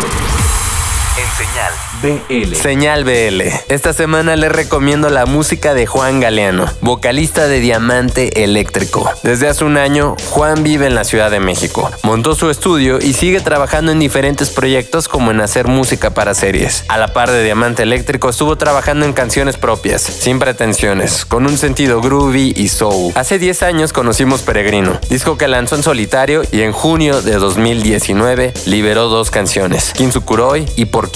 Señal 1.36 1.74
BL. 2.04 2.56
Señal 2.56 3.04
BL. 3.06 3.42
Esta 3.68 3.92
semana 3.94 4.36
les 4.36 4.52
recomiendo 4.52 5.10
la 5.10 5.26
música 5.26 5.74
de 5.74 5.88
Juan 5.88 6.20
Galeano, 6.20 6.68
vocalista 6.82 7.48
de 7.48 7.60
Diamante 7.60 8.44
Eléctrico. 8.44 9.10
Desde 9.24 9.48
hace 9.48 9.64
un 9.64 9.78
año, 9.78 10.16
Juan 10.30 10.62
vive 10.62 10.86
en 10.86 10.94
la 10.94 11.06
Ciudad 11.06 11.32
de 11.32 11.40
México. 11.40 11.90
Montó 12.04 12.36
su 12.36 12.52
estudio 12.52 13.00
y 13.00 13.14
sigue 13.14 13.40
trabajando 13.40 13.92
en 13.92 14.00
diferentes 14.00 14.52
proyectos 14.52 15.08
como 15.08 15.32
en 15.32 15.42
hacer 15.42 15.68
música 15.68 16.12
para 16.12 16.36
series. 16.36 16.86
A 16.88 17.00
la 17.00 17.14
par 17.14 17.32
de 17.32 17.44
Diamante 17.44 17.82
Eléctrico, 17.82 18.30
estuvo 18.30 18.56
trabajando 18.56 19.06
en 19.06 19.14
canciones 19.14 19.58
propias, 19.58 20.04
sin 20.04 20.38
pretensiones, 20.38 21.26
con 21.26 21.48
un 21.48 21.58
sentido 21.58 22.00
groovy 22.00 22.54
y 22.56 22.68
soul. 22.68 23.12
Hace 23.16 23.40
10 23.40 23.64
años 23.64 23.92
conocimos 23.92 24.44
Peregrino, 24.44 25.00
disco 25.10 25.38
que 25.38 25.48
lanzó 25.48 25.78
en 25.78 25.84
solitario 25.84 26.44
y 26.52 26.62
en 26.62 26.74
junio 26.74 27.24
de 27.24 27.34
2019 27.38 28.54
liberó 28.68 29.08
dos 29.08 29.32
canciones, 29.32 29.94
Kinsukuroi 29.94 30.68
y 30.76 30.86
Por 30.86 31.10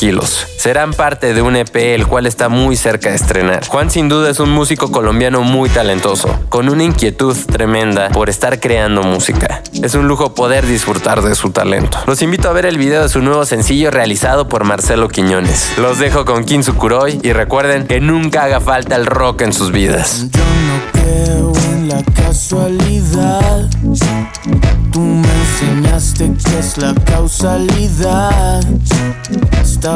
Serán 0.57 0.93
parte 0.93 1.33
de 1.33 1.41
un 1.41 1.57
EP 1.57 1.75
el 1.75 2.07
cual 2.07 2.27
está 2.27 2.47
muy 2.47 2.77
cerca 2.77 3.09
de 3.09 3.17
estrenar. 3.17 3.67
Juan 3.67 3.91
sin 3.91 4.07
duda 4.07 4.29
es 4.29 4.39
un 4.39 4.49
músico 4.49 4.89
colombiano 4.89 5.41
muy 5.41 5.69
talentoso, 5.69 6.33
con 6.47 6.69
una 6.69 6.83
inquietud 6.83 7.35
tremenda 7.51 8.07
por 8.09 8.29
estar 8.29 8.61
creando 8.61 9.03
música. 9.03 9.61
Es 9.83 9.95
un 9.95 10.07
lujo 10.07 10.33
poder 10.33 10.65
disfrutar 10.65 11.21
de 11.21 11.35
su 11.35 11.49
talento. 11.49 11.97
Los 12.07 12.21
invito 12.21 12.47
a 12.47 12.53
ver 12.53 12.65
el 12.65 12.77
video 12.77 13.03
de 13.03 13.09
su 13.09 13.21
nuevo 13.21 13.43
sencillo 13.43 13.91
realizado 13.91 14.47
por 14.47 14.63
Marcelo 14.63 15.09
Quiñones. 15.09 15.77
Los 15.77 15.99
dejo 15.99 16.23
con 16.23 16.45
Kinsukuroi 16.45 17.19
y 17.21 17.33
recuerden 17.33 17.85
que 17.85 17.99
nunca 17.99 18.43
haga 18.43 18.61
falta 18.61 18.95
el 18.95 19.07
rock 19.07 19.41
en 19.41 19.51
sus 19.51 19.73
vidas. 19.73 20.27
creo 20.93 21.51
en 21.69 21.89
la 21.89 22.01
casualidad. 22.15 23.69
Tú 24.93 25.01
me 25.01 25.27
enseñaste 25.27 26.31
es 26.57 26.77
la 26.77 26.93
causalidad. 27.05 28.63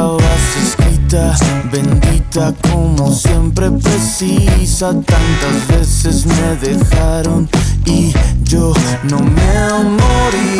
Estabas 0.02 1.38
bendita 1.70 2.52
como 2.68 3.12
siempre 3.12 3.70
precisa. 3.70 4.90
Tantas 4.90 5.68
veces 5.68 6.26
me 6.26 6.56
dejaron 6.56 7.48
y 7.86 8.12
yo 8.42 8.72
no 9.04 9.20
me 9.20 9.84
morí. 9.84 10.58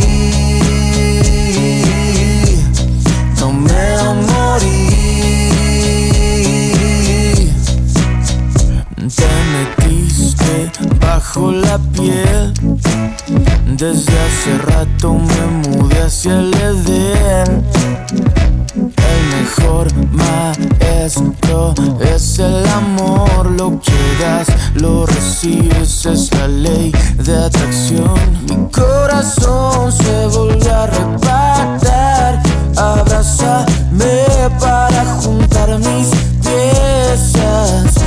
No 3.40 3.52
me 3.52 3.96
morí. 4.28 4.86
Te 9.16 9.28
metiste 9.54 10.70
bajo 11.00 11.50
la 11.50 11.78
piel. 11.78 12.54
Desde 13.76 14.20
hace 14.20 14.56
rato 14.66 15.14
me 15.14 15.46
mudé 15.66 16.02
hacia 16.02 16.38
el 16.38 16.54
Edén. 16.54 17.64
Mejor 19.42 19.88
maestro 20.12 21.74
es 22.00 22.38
el 22.38 22.64
amor. 22.68 23.50
Lo 23.58 23.80
que 23.80 24.00
das, 24.20 24.46
lo 24.74 25.04
recibes, 25.04 26.06
es 26.06 26.32
la 26.34 26.46
ley 26.46 26.92
de 27.16 27.44
atracción. 27.44 28.14
Mi 28.48 28.70
corazón 28.70 29.90
se 29.90 30.26
volvió 30.28 30.72
a 30.72 30.86
reparar. 30.86 32.40
Abrázame 32.76 34.26
para 34.60 35.04
juntar 35.20 35.76
mis 35.80 36.10
piezas. 36.40 38.01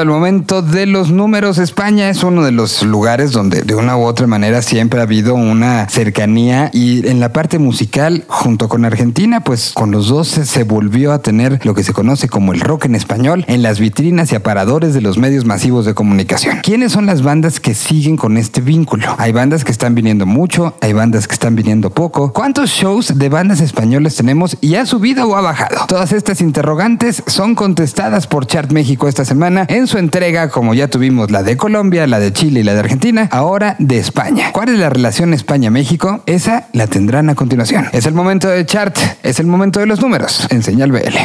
Llegado 0.00 0.02
el 0.02 0.08
momento 0.08 0.62
de 0.80 0.86
los 0.86 1.10
números. 1.10 1.58
España 1.58 2.08
es 2.08 2.24
uno 2.24 2.42
de 2.42 2.52
los 2.52 2.82
lugares 2.82 3.32
donde 3.32 3.60
de 3.60 3.74
una 3.74 3.98
u 3.98 4.04
otra 4.04 4.26
manera 4.26 4.62
siempre 4.62 5.00
ha 5.00 5.02
habido 5.02 5.34
una 5.34 5.86
cercanía 5.90 6.70
y 6.72 7.06
en 7.06 7.20
la 7.20 7.34
parte 7.34 7.58
musical 7.58 8.24
junto 8.28 8.66
con 8.70 8.86
Argentina, 8.86 9.44
pues 9.44 9.72
con 9.74 9.90
los 9.90 10.08
dos 10.08 10.28
se, 10.28 10.64
volvió 10.64 11.12
a 11.12 11.20
tener 11.20 11.60
lo 11.64 11.74
que 11.74 11.84
se 11.84 11.92
conoce 11.92 12.30
como 12.30 12.54
el 12.54 12.60
rock 12.60 12.86
en 12.86 12.94
español 12.94 13.44
en 13.46 13.62
las 13.62 13.78
vitrinas 13.78 14.32
y 14.32 14.36
aparadores 14.36 14.94
de 14.94 15.02
los 15.02 15.18
medios 15.18 15.44
masivos 15.44 15.84
de 15.84 15.92
comunicación. 15.92 16.60
¿Quiénes 16.62 16.92
son 16.92 17.04
las 17.04 17.22
bandas 17.22 17.60
que 17.60 17.74
siguen 17.74 18.16
con 18.16 18.38
este 18.38 18.62
vínculo? 18.62 19.04
Hay 19.18 19.32
bandas 19.32 19.64
que 19.64 19.72
están 19.72 19.94
viniendo 19.94 20.24
mucho, 20.24 20.74
hay 20.80 20.94
bandas 20.94 21.28
que 21.28 21.34
están 21.34 21.56
viniendo 21.56 21.90
poco. 21.90 22.32
¿Cuántos 22.32 22.70
shows 22.70 23.18
de 23.18 23.28
bandas 23.28 23.60
españolas 23.60 24.14
tenemos 24.14 24.56
y 24.62 24.76
ha 24.76 24.86
subido 24.86 25.28
o 25.28 25.36
ha 25.36 25.42
bajado? 25.42 25.84
Todas 25.88 26.12
estas 26.12 26.40
interrogantes 26.40 27.22
son 27.26 27.54
contestadas 27.54 28.26
por 28.26 28.46
Chart 28.46 28.72
México 28.72 29.08
esta 29.08 29.26
semana 29.26 29.66
en 29.68 29.86
su 29.86 29.98
entrega, 29.98 30.48
como 30.48 30.69
ya 30.74 30.88
tuvimos 30.88 31.30
la 31.30 31.42
de 31.42 31.56
Colombia, 31.56 32.06
la 32.06 32.18
de 32.18 32.32
Chile 32.32 32.60
y 32.60 32.62
la 32.62 32.74
de 32.74 32.80
Argentina, 32.80 33.28
ahora 33.30 33.76
de 33.78 33.98
España. 33.98 34.50
¿Cuál 34.52 34.70
es 34.70 34.78
la 34.78 34.90
relación 34.90 35.34
España-México? 35.34 36.22
Esa 36.26 36.68
la 36.72 36.86
tendrán 36.86 37.30
a 37.30 37.34
continuación. 37.34 37.88
Es 37.92 38.06
el 38.06 38.14
momento 38.14 38.48
de 38.48 38.64
Chart, 38.66 38.96
es 39.22 39.40
el 39.40 39.46
momento 39.46 39.80
de 39.80 39.86
los 39.86 40.00
números 40.00 40.46
en 40.50 40.62
Señal 40.62 40.92
BL. 40.92 41.16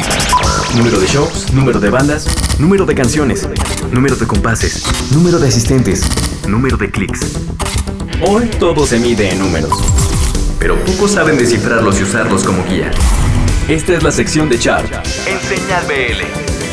Número 0.76 1.00
de 1.00 1.06
shows, 1.06 1.52
número 1.52 1.80
de 1.80 1.90
bandas, 1.90 2.26
número 2.58 2.86
de 2.86 2.94
canciones, 2.94 3.48
número 3.92 4.16
de 4.16 4.26
compases, 4.26 4.82
número 5.12 5.38
de 5.38 5.48
asistentes, 5.48 6.08
número 6.48 6.76
de 6.76 6.90
clics. 6.90 7.38
Hoy 8.26 8.46
todo 8.58 8.86
se 8.86 8.98
mide 8.98 9.30
en 9.30 9.38
números, 9.38 9.72
pero 10.58 10.76
pocos 10.84 11.12
saben 11.12 11.38
descifrarlos 11.38 12.00
y 12.00 12.04
usarlos 12.04 12.44
como 12.44 12.64
guía. 12.64 12.90
Esta 13.68 13.94
es 13.94 14.02
la 14.02 14.12
sección 14.12 14.48
de 14.48 14.58
Chart 14.58 14.90
en 15.26 15.40
Señal 15.40 15.84
BL. 15.86 16.65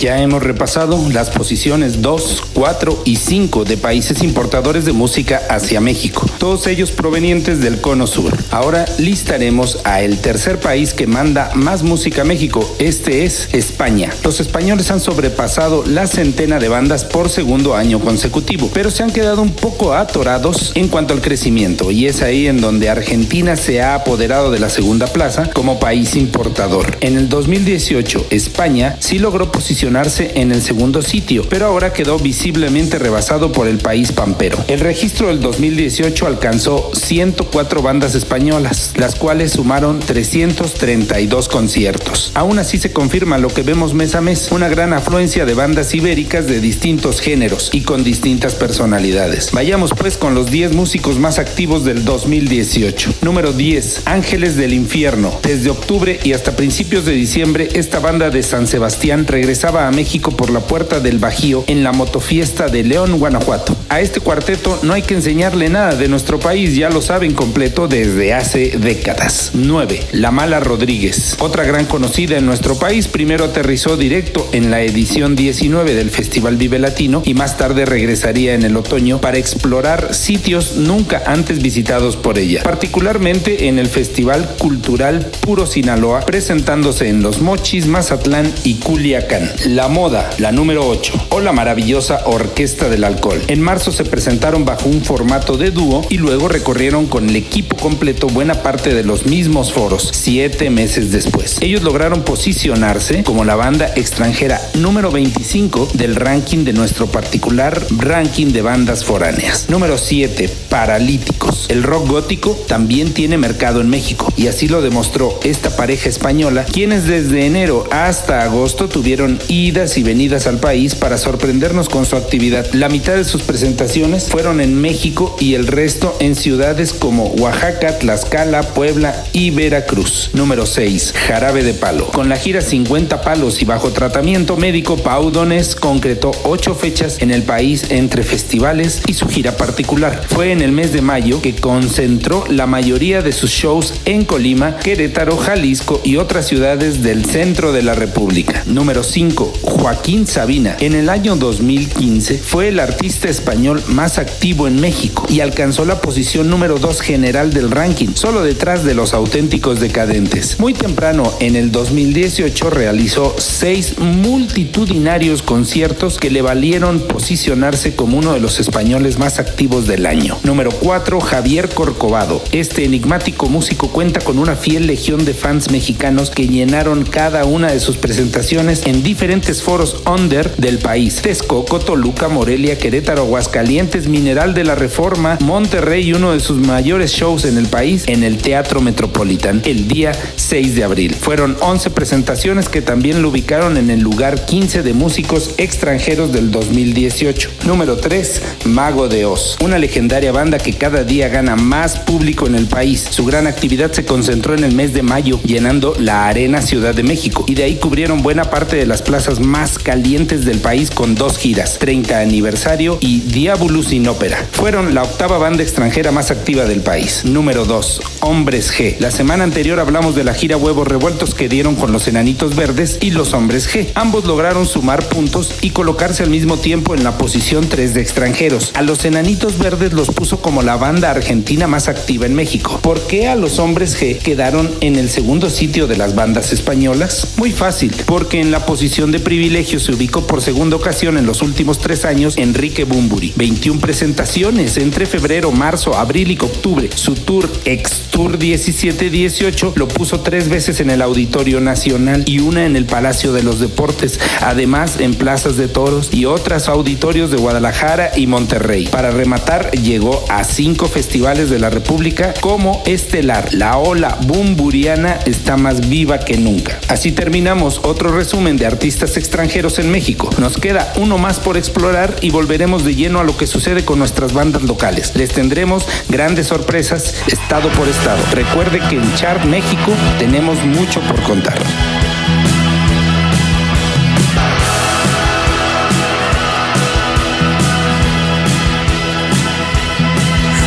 Ya 0.00 0.22
hemos 0.22 0.44
repasado 0.44 0.96
las 1.12 1.28
posiciones 1.30 2.02
2, 2.02 2.44
4 2.52 3.02
y 3.04 3.16
5 3.16 3.64
de 3.64 3.76
países 3.76 4.22
importadores 4.22 4.84
de 4.84 4.92
música 4.92 5.42
hacia 5.50 5.80
México, 5.80 6.24
todos 6.38 6.68
ellos 6.68 6.92
provenientes 6.92 7.60
del 7.60 7.80
cono 7.80 8.06
sur. 8.06 8.32
Ahora 8.52 8.84
listaremos 8.98 9.80
a 9.82 10.02
el 10.02 10.18
tercer 10.18 10.60
país 10.60 10.94
que 10.94 11.08
manda 11.08 11.50
más 11.54 11.82
música 11.82 12.22
a 12.22 12.24
México, 12.24 12.64
este 12.78 13.24
es 13.24 13.48
España. 13.52 14.12
Los 14.22 14.38
españoles 14.38 14.88
han 14.92 15.00
sobrepasado 15.00 15.84
la 15.84 16.06
centena 16.06 16.60
de 16.60 16.68
bandas 16.68 17.04
por 17.04 17.28
segundo 17.28 17.74
año 17.74 17.98
consecutivo, 17.98 18.70
pero 18.72 18.92
se 18.92 19.02
han 19.02 19.10
quedado 19.10 19.42
un 19.42 19.50
poco 19.50 19.94
atorados 19.94 20.70
en 20.76 20.86
cuanto 20.86 21.12
al 21.12 21.22
crecimiento 21.22 21.90
y 21.90 22.06
es 22.06 22.22
ahí 22.22 22.46
en 22.46 22.60
donde 22.60 22.88
Argentina 22.88 23.56
se 23.56 23.82
ha 23.82 23.96
apoderado 23.96 24.52
de 24.52 24.60
la 24.60 24.70
segunda 24.70 25.08
plaza 25.08 25.50
como 25.50 25.80
país 25.80 26.14
importador. 26.14 26.98
En 27.00 27.16
el 27.16 27.28
2018, 27.28 28.26
España 28.30 28.96
sí 29.00 29.18
logró 29.18 29.50
en 29.88 30.52
el 30.52 30.60
segundo 30.60 31.00
sitio, 31.00 31.44
pero 31.48 31.64
ahora 31.64 31.94
quedó 31.94 32.18
visiblemente 32.18 32.98
rebasado 32.98 33.52
por 33.52 33.66
el 33.66 33.78
país 33.78 34.12
pampero. 34.12 34.62
El 34.68 34.80
registro 34.80 35.28
del 35.28 35.40
2018 35.40 36.26
alcanzó 36.26 36.90
104 36.92 37.80
bandas 37.80 38.14
españolas, 38.14 38.92
las 38.96 39.14
cuales 39.14 39.52
sumaron 39.52 39.98
332 40.00 41.48
conciertos. 41.48 42.32
Aún 42.34 42.58
así 42.58 42.76
se 42.76 42.92
confirma 42.92 43.38
lo 43.38 43.48
que 43.48 43.62
vemos 43.62 43.94
mes 43.94 44.14
a 44.14 44.20
mes, 44.20 44.48
una 44.50 44.68
gran 44.68 44.92
afluencia 44.92 45.46
de 45.46 45.54
bandas 45.54 45.94
ibéricas 45.94 46.46
de 46.46 46.60
distintos 46.60 47.22
géneros 47.22 47.70
y 47.72 47.80
con 47.80 48.04
distintas 48.04 48.54
personalidades. 48.54 49.52
Vayamos 49.52 49.94
pues 49.94 50.18
con 50.18 50.34
los 50.34 50.50
10 50.50 50.74
músicos 50.74 51.18
más 51.18 51.38
activos 51.38 51.86
del 51.86 52.04
2018. 52.04 53.14
Número 53.22 53.54
10, 53.54 54.02
Ángeles 54.04 54.56
del 54.56 54.74
Infierno. 54.74 55.40
Desde 55.42 55.70
octubre 55.70 56.20
y 56.22 56.34
hasta 56.34 56.56
principios 56.56 57.06
de 57.06 57.12
diciembre, 57.12 57.70
esta 57.72 58.00
banda 58.00 58.28
de 58.28 58.42
San 58.42 58.66
Sebastián 58.66 59.26
regresaba 59.26 59.77
a 59.86 59.90
México 59.90 60.32
por 60.32 60.50
la 60.50 60.60
puerta 60.60 61.00
del 61.00 61.18
Bajío 61.18 61.64
en 61.68 61.84
la 61.84 61.92
motofiesta 61.92 62.68
de 62.68 62.82
León, 62.82 63.18
Guanajuato. 63.18 63.76
A 63.88 64.00
este 64.00 64.20
cuarteto 64.20 64.78
no 64.82 64.92
hay 64.92 65.02
que 65.02 65.14
enseñarle 65.14 65.68
nada 65.68 65.94
de 65.94 66.08
nuestro 66.08 66.40
país, 66.40 66.74
ya 66.74 66.90
lo 66.90 67.00
saben 67.00 67.34
completo 67.34 67.88
desde 67.88 68.34
hace 68.34 68.78
décadas. 68.78 69.52
9. 69.54 70.00
La 70.12 70.30
Mala 70.30 70.60
Rodríguez. 70.60 71.36
Otra 71.38 71.64
gran 71.64 71.86
conocida 71.86 72.36
en 72.36 72.46
nuestro 72.46 72.78
país, 72.78 73.08
primero 73.08 73.44
aterrizó 73.44 73.96
directo 73.96 74.48
en 74.52 74.70
la 74.70 74.82
edición 74.82 75.36
19 75.36 75.94
del 75.94 76.10
Festival 76.10 76.56
Vive 76.56 76.78
Latino 76.78 77.22
y 77.24 77.34
más 77.34 77.56
tarde 77.56 77.86
regresaría 77.86 78.54
en 78.54 78.62
el 78.62 78.76
otoño 78.76 79.20
para 79.20 79.38
explorar 79.38 80.14
sitios 80.14 80.76
nunca 80.76 81.22
antes 81.26 81.62
visitados 81.62 82.16
por 82.16 82.38
ella, 82.38 82.62
particularmente 82.62 83.68
en 83.68 83.78
el 83.78 83.88
Festival 83.88 84.48
Cultural 84.58 85.30
Puro 85.40 85.66
Sinaloa, 85.66 86.20
presentándose 86.20 87.08
en 87.08 87.22
Los 87.22 87.40
Mochis, 87.40 87.86
Mazatlán 87.86 88.52
y 88.64 88.74
Culiacán. 88.74 89.50
La 89.68 89.86
Moda, 89.88 90.30
la 90.38 90.50
número 90.50 90.88
8, 90.88 91.26
o 91.28 91.40
la 91.40 91.52
maravillosa 91.52 92.22
Orquesta 92.24 92.88
del 92.88 93.04
Alcohol. 93.04 93.42
En 93.48 93.60
marzo 93.60 93.92
se 93.92 94.06
presentaron 94.06 94.64
bajo 94.64 94.88
un 94.88 95.02
formato 95.02 95.58
de 95.58 95.70
dúo 95.70 96.06
y 96.08 96.16
luego 96.16 96.48
recorrieron 96.48 97.04
con 97.04 97.28
el 97.28 97.36
equipo 97.36 97.76
completo 97.76 98.28
buena 98.28 98.62
parte 98.62 98.94
de 98.94 99.04
los 99.04 99.26
mismos 99.26 99.74
foros, 99.74 100.10
siete 100.14 100.70
meses 100.70 101.12
después. 101.12 101.58
Ellos 101.60 101.82
lograron 101.82 102.22
posicionarse 102.22 103.22
como 103.24 103.44
la 103.44 103.56
banda 103.56 103.92
extranjera 103.94 104.58
número 104.72 105.10
25 105.10 105.90
del 105.92 106.16
ranking 106.16 106.64
de 106.64 106.72
nuestro 106.72 107.06
particular 107.08 107.78
ranking 107.90 108.52
de 108.52 108.62
bandas 108.62 109.04
foráneas. 109.04 109.66
Número 109.68 109.98
7, 109.98 110.48
Paralíticos. 110.70 111.66
El 111.68 111.82
rock 111.82 112.08
gótico 112.08 112.52
también 112.66 113.12
tiene 113.12 113.36
mercado 113.36 113.82
en 113.82 113.90
México 113.90 114.32
y 114.34 114.46
así 114.46 114.66
lo 114.66 114.80
demostró 114.80 115.38
esta 115.44 115.76
pareja 115.76 116.08
española, 116.08 116.64
quienes 116.64 117.06
desde 117.06 117.44
enero 117.44 117.86
hasta 117.90 118.44
agosto 118.44 118.88
tuvieron 118.88 119.38
idas 119.58 119.98
y 119.98 120.02
venidas 120.02 120.46
al 120.46 120.58
país 120.58 120.94
para 120.94 121.18
sorprendernos 121.18 121.88
con 121.88 122.06
su 122.06 122.16
actividad. 122.16 122.66
La 122.72 122.88
mitad 122.88 123.16
de 123.16 123.24
sus 123.24 123.42
presentaciones 123.42 124.28
fueron 124.28 124.60
en 124.60 124.80
México 124.80 125.36
y 125.40 125.54
el 125.54 125.66
resto 125.66 126.16
en 126.20 126.36
ciudades 126.36 126.92
como 126.92 127.26
Oaxaca, 127.26 127.98
Tlaxcala, 127.98 128.62
Puebla 128.62 129.24
y 129.32 129.50
Veracruz. 129.50 130.30
Número 130.32 130.64
6. 130.64 131.14
Jarabe 131.26 131.64
de 131.64 131.74
Palo. 131.74 132.06
Con 132.06 132.28
la 132.28 132.36
gira 132.36 132.60
50 132.60 133.22
palos 133.22 133.60
y 133.60 133.64
bajo 133.64 133.90
tratamiento 133.90 134.56
médico, 134.56 134.96
Pau 134.96 135.30
Donés 135.30 135.74
concretó 135.74 136.30
8 136.44 136.74
fechas 136.74 137.20
en 137.20 137.30
el 137.32 137.42
país 137.42 137.86
entre 137.90 138.22
festivales 138.22 139.02
y 139.06 139.14
su 139.14 139.28
gira 139.28 139.56
particular. 139.56 140.24
Fue 140.28 140.52
en 140.52 140.62
el 140.62 140.72
mes 140.72 140.92
de 140.92 141.02
mayo 141.02 141.42
que 141.42 141.56
concentró 141.56 142.44
la 142.48 142.66
mayoría 142.66 143.22
de 143.22 143.32
sus 143.32 143.50
shows 143.50 143.94
en 144.04 144.24
Colima, 144.24 144.76
Querétaro, 144.76 145.36
Jalisco 145.36 146.00
y 146.04 146.16
otras 146.16 146.46
ciudades 146.46 147.02
del 147.02 147.24
centro 147.24 147.72
de 147.72 147.82
la 147.82 147.94
República. 147.94 148.62
Número 148.66 149.02
5. 149.02 149.47
Joaquín 149.62 150.26
Sabina. 150.26 150.76
En 150.80 150.94
el 150.94 151.08
año 151.08 151.36
2015 151.36 152.38
fue 152.38 152.68
el 152.68 152.80
artista 152.80 153.28
español 153.28 153.82
más 153.88 154.18
activo 154.18 154.66
en 154.66 154.80
México 154.80 155.26
y 155.28 155.40
alcanzó 155.40 155.84
la 155.84 156.00
posición 156.00 156.50
número 156.50 156.78
2 156.78 157.00
general 157.00 157.52
del 157.52 157.70
ranking, 157.70 158.08
solo 158.14 158.42
detrás 158.42 158.84
de 158.84 158.94
los 158.94 159.14
auténticos 159.14 159.80
decadentes. 159.80 160.58
Muy 160.58 160.74
temprano, 160.74 161.32
en 161.40 161.56
el 161.56 161.70
2018, 161.70 162.70
realizó 162.70 163.34
seis 163.38 163.98
multitudinarios 163.98 165.42
conciertos 165.42 166.18
que 166.18 166.30
le 166.30 166.42
valieron 166.42 167.00
posicionarse 167.00 167.94
como 167.94 168.18
uno 168.18 168.32
de 168.32 168.40
los 168.40 168.60
españoles 168.60 169.18
más 169.18 169.38
activos 169.38 169.86
del 169.86 170.06
año. 170.06 170.38
Número 170.42 170.70
4, 170.70 171.20
Javier 171.20 171.68
Corcovado. 171.68 172.42
Este 172.52 172.84
enigmático 172.84 173.48
músico 173.48 173.88
cuenta 173.88 174.20
con 174.20 174.38
una 174.38 174.56
fiel 174.56 174.86
legión 174.86 175.24
de 175.24 175.34
fans 175.34 175.70
mexicanos 175.70 176.30
que 176.30 176.48
llenaron 176.48 177.04
cada 177.04 177.44
una 177.44 177.72
de 177.72 177.80
sus 177.80 177.96
presentaciones 177.96 178.86
en 178.86 179.02
diferentes 179.02 179.27
foros 179.62 180.02
under 180.06 180.56
del 180.56 180.78
país. 180.78 181.16
Texcoco, 181.16 181.78
Toluca, 181.80 182.28
Morelia, 182.28 182.78
Querétaro, 182.78 183.22
Aguascalientes, 183.22 184.08
Mineral 184.08 184.54
de 184.54 184.64
la 184.64 184.74
Reforma, 184.74 185.36
Monterrey 185.40 186.08
y 186.08 186.14
uno 186.14 186.32
de 186.32 186.40
sus 186.40 186.56
mayores 186.56 187.12
shows 187.12 187.44
en 187.44 187.58
el 187.58 187.66
país 187.66 188.04
en 188.06 188.24
el 188.24 188.38
Teatro 188.38 188.80
Metropolitan 188.80 189.60
el 189.66 189.86
día 189.86 190.12
6 190.36 190.76
de 190.76 190.84
abril. 190.84 191.14
Fueron 191.14 191.58
11 191.60 191.90
presentaciones 191.90 192.70
que 192.70 192.80
también 192.80 193.20
lo 193.20 193.28
ubicaron 193.28 193.76
en 193.76 193.90
el 193.90 194.00
lugar 194.00 194.46
15 194.46 194.82
de 194.82 194.94
músicos 194.94 195.50
extranjeros 195.58 196.32
del 196.32 196.50
2018. 196.50 197.50
Número 197.66 197.98
3, 197.98 198.42
Mago 198.64 199.08
de 199.08 199.26
Oz, 199.26 199.58
una 199.62 199.78
legendaria 199.78 200.32
banda 200.32 200.56
que 200.56 200.72
cada 200.72 201.04
día 201.04 201.28
gana 201.28 201.54
más 201.54 201.98
público 201.98 202.46
en 202.46 202.54
el 202.54 202.66
país. 202.66 203.06
Su 203.10 203.26
gran 203.26 203.46
actividad 203.46 203.92
se 203.92 204.06
concentró 204.06 204.54
en 204.54 204.64
el 204.64 204.74
mes 204.74 204.94
de 204.94 205.02
mayo, 205.02 205.38
llenando 205.44 205.94
la 205.98 206.28
Arena 206.28 206.62
Ciudad 206.62 206.94
de 206.94 207.02
México, 207.02 207.44
y 207.46 207.54
de 207.54 207.64
ahí 207.64 207.76
cubrieron 207.76 208.22
buena 208.22 208.44
parte 208.44 208.76
de 208.76 208.86
las 208.86 209.02
plazas 209.02 209.17
más 209.40 209.80
calientes 209.80 210.44
del 210.44 210.60
país 210.60 210.92
con 210.92 211.16
dos 211.16 211.38
giras, 211.38 211.78
30 211.80 212.20
aniversario 212.20 212.98
y 213.00 213.20
Diabolus 213.20 213.92
in 213.92 214.06
Ópera. 214.06 214.46
Fueron 214.52 214.94
la 214.94 215.02
octava 215.02 215.38
banda 215.38 215.64
extranjera 215.64 216.12
más 216.12 216.30
activa 216.30 216.66
del 216.66 216.82
país. 216.82 217.24
Número 217.24 217.64
2, 217.64 218.00
Hombres 218.20 218.72
G. 218.72 218.96
La 219.00 219.10
semana 219.10 219.42
anterior 219.42 219.80
hablamos 219.80 220.14
de 220.14 220.22
la 220.22 220.34
gira 220.34 220.56
Huevos 220.56 220.86
Revueltos 220.86 221.34
que 221.34 221.48
dieron 221.48 221.74
con 221.74 221.90
los 221.90 222.06
Enanitos 222.06 222.54
Verdes 222.54 222.98
y 223.00 223.10
los 223.10 223.34
Hombres 223.34 223.68
G. 223.68 223.88
Ambos 223.96 224.24
lograron 224.24 224.66
sumar 224.66 225.08
puntos 225.08 225.52
y 225.62 225.70
colocarse 225.70 226.22
al 226.22 226.30
mismo 226.30 226.56
tiempo 226.56 226.94
en 226.94 227.02
la 227.02 227.18
posición 227.18 227.68
3 227.68 227.94
de 227.94 228.00
extranjeros. 228.00 228.70
A 228.74 228.82
los 228.82 229.04
Enanitos 229.04 229.58
Verdes 229.58 229.92
los 229.92 230.10
puso 230.10 230.40
como 230.40 230.62
la 230.62 230.76
banda 230.76 231.10
argentina 231.10 231.66
más 231.66 231.88
activa 231.88 232.26
en 232.26 232.34
México. 232.34 232.78
¿Por 232.82 233.00
qué 233.00 233.26
a 233.26 233.34
los 233.34 233.58
Hombres 233.58 234.00
G 234.00 234.16
quedaron 234.18 234.70
en 234.80 234.94
el 234.94 235.10
segundo 235.10 235.50
sitio 235.50 235.88
de 235.88 235.96
las 235.96 236.14
bandas 236.14 236.52
españolas? 236.52 237.34
Muy 237.36 237.50
fácil, 237.50 237.92
porque 238.06 238.40
en 238.40 238.50
la 238.50 238.64
posición 238.64 239.07
de 239.12 239.20
privilegio 239.20 239.80
se 239.80 239.92
ubicó 239.92 240.26
por 240.26 240.42
segunda 240.42 240.76
ocasión 240.76 241.18
en 241.18 241.26
los 241.26 241.42
últimos 241.42 241.78
tres 241.78 242.04
años 242.04 242.36
Enrique 242.36 242.84
Bumburi. 242.84 243.32
21 243.36 243.80
presentaciones 243.80 244.76
entre 244.76 245.06
febrero, 245.06 245.50
marzo, 245.50 245.96
abril 245.96 246.32
y 246.32 246.38
octubre. 246.40 246.90
Su 246.94 247.14
tour 247.14 247.48
Ex 247.64 248.08
Tour 248.10 248.36
17-18 248.36 249.74
lo 249.76 249.86
puso 249.86 250.20
tres 250.20 250.48
veces 250.48 250.80
en 250.80 250.90
el 250.90 251.02
Auditorio 251.02 251.60
Nacional 251.60 252.24
y 252.26 252.40
una 252.40 252.66
en 252.66 252.74
el 252.74 252.84
Palacio 252.84 253.32
de 253.32 253.44
los 253.44 253.60
Deportes, 253.60 254.18
además 254.40 254.98
en 254.98 255.14
plazas 255.14 255.56
de 255.56 255.68
toros 255.68 256.08
y 256.12 256.24
otras 256.24 256.68
auditorios 256.68 257.30
de 257.30 257.36
Guadalajara 257.36 258.10
y 258.16 258.26
Monterrey. 258.26 258.88
Para 258.88 259.12
rematar, 259.12 259.70
llegó 259.70 260.24
a 260.30 260.42
cinco 260.42 260.88
festivales 260.88 261.48
de 261.48 261.60
la 261.60 261.70
República 261.70 262.34
como 262.40 262.82
estelar. 262.86 263.54
La 263.54 263.78
ola 263.78 264.18
bumburiana 264.26 265.20
está 265.24 265.56
más 265.56 265.88
viva 265.88 266.18
que 266.18 266.38
nunca. 266.38 266.80
Así 266.88 267.12
terminamos 267.12 267.80
otro 267.84 268.10
resumen 268.10 268.56
de 268.56 268.66
artistas 268.66 268.97
extranjeros 269.02 269.78
en 269.78 269.90
México. 269.90 270.28
Nos 270.38 270.56
queda 270.56 270.92
uno 270.96 271.18
más 271.18 271.38
por 271.38 271.56
explorar 271.56 272.16
y 272.20 272.30
volveremos 272.30 272.84
de 272.84 272.96
lleno 272.96 273.20
a 273.20 273.24
lo 273.24 273.36
que 273.36 273.46
sucede 273.46 273.84
con 273.84 274.00
nuestras 274.00 274.32
bandas 274.32 274.62
locales. 274.62 275.12
Les 275.14 275.30
tendremos 275.30 275.86
grandes 276.08 276.48
sorpresas 276.48 277.14
estado 277.28 277.68
por 277.70 277.86
estado. 277.88 278.18
Recuerde 278.32 278.80
que 278.88 278.96
en 278.96 279.14
Chart 279.14 279.44
México 279.44 279.92
tenemos 280.18 280.64
mucho 280.64 281.00
por 281.02 281.22
contar. 281.22 281.58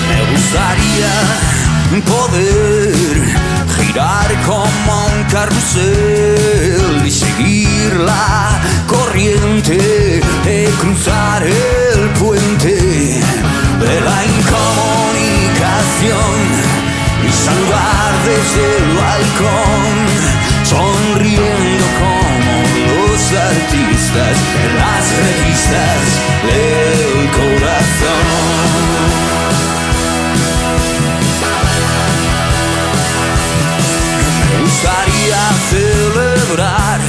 Me 0.07 0.31
gustaría 0.31 1.11
poder 1.99 3.21
girar 3.77 4.41
como 4.45 5.05
un 5.07 5.23
carrusel 5.29 6.60
la 8.05 8.61
corriente 8.87 10.21
de 10.45 10.69
cruzar 10.79 11.43
el 11.43 12.09
puente 12.19 12.73
de 12.73 14.01
la 14.01 14.25
incomunicación 14.25 16.37
y 17.27 17.31
saludar 17.31 18.13
desde 18.25 18.77
el 18.77 18.87
balcón, 18.95 19.93
sonriendo 20.63 21.85
como 21.99 22.53
los 22.87 23.21
artistas 23.33 24.35
en 24.63 24.71
las 24.81 25.03
revistas 25.21 26.01
del 26.47 27.29
corazón. 27.31 28.27
Me 34.49 34.57
gustaría 34.63 35.41
celebrar 35.69 37.00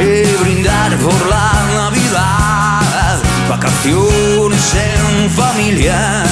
y 0.00 0.22
brindar 0.40 0.96
por 0.98 1.26
la 1.26 1.52
Navidad, 1.74 3.18
vacaciones 3.48 4.74
en 4.74 5.30
familia 5.30 6.24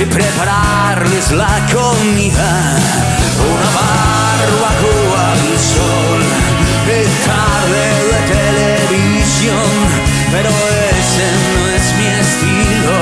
y 0.00 0.04
prepararles 0.04 1.32
la 1.32 1.54
comida, 1.72 2.76
una 3.50 3.68
barbacoa 3.78 5.32
al 5.32 5.58
sol. 5.58 6.22
Y 6.86 7.00
tarde 7.26 7.84
de 8.10 8.20
televisión, 8.34 9.70
pero 10.30 10.50
ese 10.50 11.26
no 11.52 11.68
es 11.76 11.84
mi 11.98 12.06
estilo. 12.24 12.96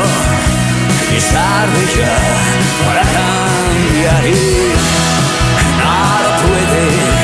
Es 1.17 1.27
tarde 1.33 1.81
ya 1.97 2.17
para 2.87 3.03
cambiar 3.03 4.27
y 4.27 4.73
nada 5.79 6.37
puede 6.43 7.17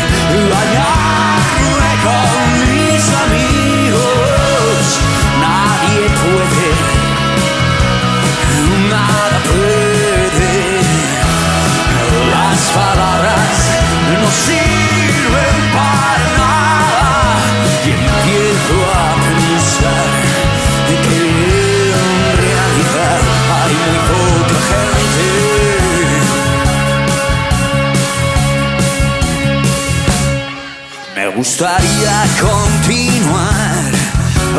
gustaría 31.42 32.24
continuar 32.40 33.90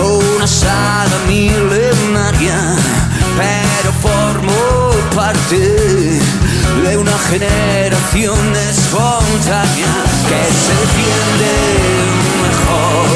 una 0.03 0.45
saga 0.45 1.17
milenaria, 1.29 2.57
pero 3.37 3.89
formo 4.01 4.91
parte 5.15 5.59
de 6.83 6.97
una 6.97 7.17
generación 7.29 8.37
espontánea 8.69 9.93
que 10.27 10.41
se 10.63 10.73
defiende 10.83 11.53
mejor 12.47 13.15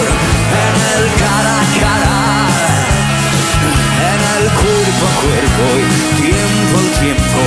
en 0.63 0.75
el 0.93 1.03
cara 1.23 1.53
a 1.59 1.67
cara, 1.83 2.19
en 4.13 4.21
el 4.37 4.45
cuerpo 4.61 5.03
a 5.07 5.15
cuerpo 5.23 5.63
y 5.75 6.21
tiempo 6.21 6.73
al 6.79 6.89
tiempo. 7.03 7.41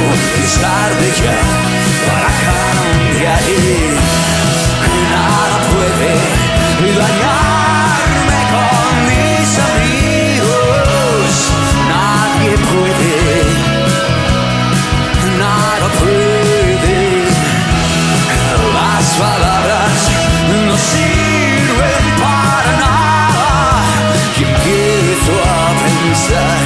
Es 0.45 0.53
tarde 0.61 1.07
ya 1.23 1.39
para 2.07 2.31
cambiar 2.45 4.10
puede 5.73 6.13
dañarme 6.99 8.41
con 8.55 8.91
mis 9.09 9.49
amigos. 9.71 11.31
Nadie 11.89 12.53
puede, 12.71 13.17
nada 15.39 15.87
puede. 16.01 16.99
Las 18.75 19.05
palabras 19.25 19.95
no 20.67 20.75
sirven 20.93 22.05
para 22.25 22.73
nada. 22.87 23.83
Y 24.39 24.43
empiezo 24.43 25.33
a 25.55 25.67
pensar 25.85 26.63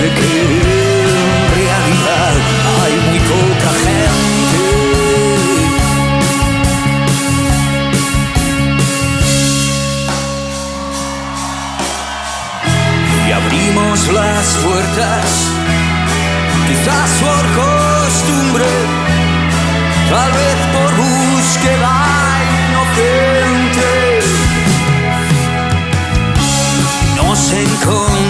que 0.00 0.63
las 13.94 14.56
puertas, 14.56 15.52
quizás 16.66 17.10
por 17.20 17.44
costumbre, 17.62 18.64
tal 20.10 20.32
vez 20.32 20.58
por 20.74 20.90
búsqueda 20.96 21.94
inocente. 22.70 23.90
Nos 27.16 27.52
encontramos. 27.52 28.23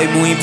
Hay 0.00 0.08
muy 0.08 0.34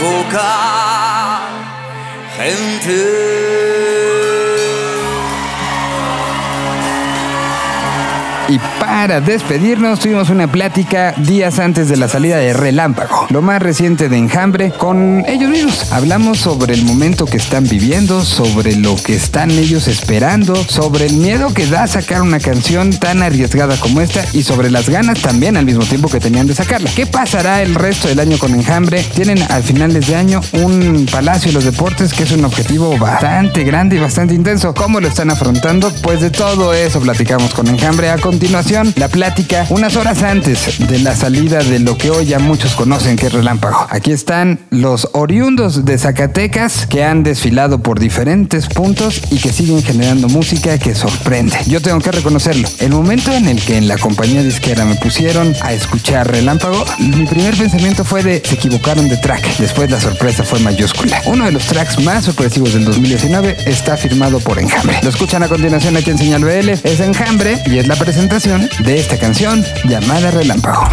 para 8.99 9.21
despedirnos 9.21 9.99
tuvimos 9.99 10.31
una 10.31 10.51
plática 10.51 11.13
días 11.17 11.59
antes 11.59 11.87
de 11.87 11.97
la 11.97 12.07
salida 12.07 12.37
de 12.37 12.51
Relámpago, 12.51 13.27
lo 13.29 13.43
más 13.43 13.61
reciente 13.61 14.09
de 14.09 14.17
Enjambre, 14.17 14.71
con 14.71 15.23
ellos 15.27 15.51
mismos. 15.51 15.91
Hablamos 15.91 16.39
sobre 16.39 16.73
el 16.73 16.83
momento 16.83 17.27
que 17.27 17.37
están 17.37 17.65
viviendo, 17.65 18.25
sobre 18.25 18.75
lo 18.75 18.95
que 18.95 19.13
están 19.13 19.51
ellos 19.51 19.87
esperando, 19.87 20.55
sobre 20.55 21.05
el 21.05 21.13
miedo 21.13 21.53
que 21.53 21.67
da 21.67 21.85
sacar 21.85 22.23
una 22.23 22.39
canción 22.39 22.89
tan 22.89 23.21
arriesgada 23.21 23.77
como 23.77 24.01
esta 24.01 24.25
y 24.33 24.41
sobre 24.41 24.71
las 24.71 24.89
ganas 24.89 25.21
también 25.21 25.57
al 25.57 25.65
mismo 25.65 25.85
tiempo 25.85 26.09
que 26.09 26.19
tenían 26.19 26.47
de 26.47 26.55
sacarla. 26.55 26.89
¿Qué 26.95 27.05
pasará 27.05 27.61
el 27.61 27.75
resto 27.75 28.07
del 28.07 28.19
año 28.19 28.39
con 28.39 28.55
Enjambre? 28.55 29.03
Tienen 29.13 29.43
al 29.51 29.61
finales 29.61 30.07
de 30.07 30.15
año 30.15 30.41
un 30.53 31.05
Palacio 31.11 31.49
de 31.49 31.53
los 31.53 31.65
Deportes 31.65 32.15
que 32.15 32.23
es 32.23 32.31
un 32.31 32.43
objetivo 32.43 32.97
bastante 32.97 33.63
grande 33.63 33.97
y 33.97 33.99
bastante 33.99 34.33
intenso. 34.33 34.73
¿Cómo 34.73 34.99
lo 34.99 35.07
están 35.07 35.29
afrontando? 35.29 35.93
Pues 36.01 36.19
de 36.19 36.31
todo 36.31 36.73
eso 36.73 36.99
platicamos 36.99 37.53
con 37.53 37.67
Enjambre. 37.67 38.09
A 38.09 38.17
continuación, 38.17 38.86
la 38.95 39.07
plática 39.07 39.65
unas 39.69 39.95
horas 39.95 40.23
antes 40.23 40.88
de 40.88 40.99
la 40.99 41.15
salida 41.15 41.59
de 41.59 41.79
lo 41.79 41.97
que 41.97 42.09
hoy 42.09 42.25
ya 42.25 42.39
muchos 42.39 42.73
conocen 42.73 43.15
que 43.15 43.27
es 43.27 43.33
Relámpago. 43.33 43.88
Aquí 43.89 44.11
están 44.11 44.59
los 44.69 45.09
oriundos 45.13 45.85
de 45.85 45.97
Zacatecas 45.97 46.88
que 46.88 47.03
han 47.03 47.23
desfilado 47.23 47.79
por 47.79 47.99
diferentes 47.99 48.67
puntos 48.67 49.21
y 49.31 49.38
que 49.38 49.51
siguen 49.51 49.83
generando 49.83 50.27
música 50.29 50.77
que 50.77 50.95
sorprende. 50.95 51.57
Yo 51.67 51.81
tengo 51.81 51.99
que 51.99 52.11
reconocerlo. 52.11 52.67
El 52.79 52.91
momento 52.91 53.31
en 53.31 53.47
el 53.47 53.61
que 53.61 53.77
en 53.77 53.88
la 53.88 53.97
compañía 53.97 54.43
disquera 54.43 54.85
me 54.85 54.95
pusieron 54.95 55.53
a 55.61 55.73
escuchar 55.73 56.31
Relámpago, 56.31 56.85
mi 56.99 57.25
primer 57.25 57.55
pensamiento 57.55 58.03
fue 58.03 58.23
de 58.23 58.41
se 58.45 58.55
equivocaron 58.55 59.09
de 59.09 59.17
track. 59.17 59.57
Después 59.57 59.89
la 59.91 59.99
sorpresa 59.99 60.43
fue 60.43 60.59
mayúscula. 60.59 61.21
Uno 61.25 61.45
de 61.45 61.51
los 61.51 61.65
tracks 61.65 62.03
más 62.03 62.25
sorpresivos 62.25 62.73
del 62.73 62.85
2019 62.85 63.57
está 63.65 63.97
firmado 63.97 64.39
por 64.39 64.59
Enjambre. 64.59 64.99
Lo 65.03 65.09
escuchan 65.09 65.43
a 65.43 65.47
continuación 65.47 65.97
aquí 65.97 66.11
en 66.11 66.17
Señal 66.17 66.43
BL. 66.43 66.69
Es 66.69 66.99
Enjambre 66.99 67.57
y 67.65 67.77
es 67.77 67.88
la 67.88 67.95
presentación 67.95 68.69
de 68.80 68.99
esta 68.99 69.17
canción 69.17 69.63
llamada 69.86 70.32
Relámpago. 70.32 70.84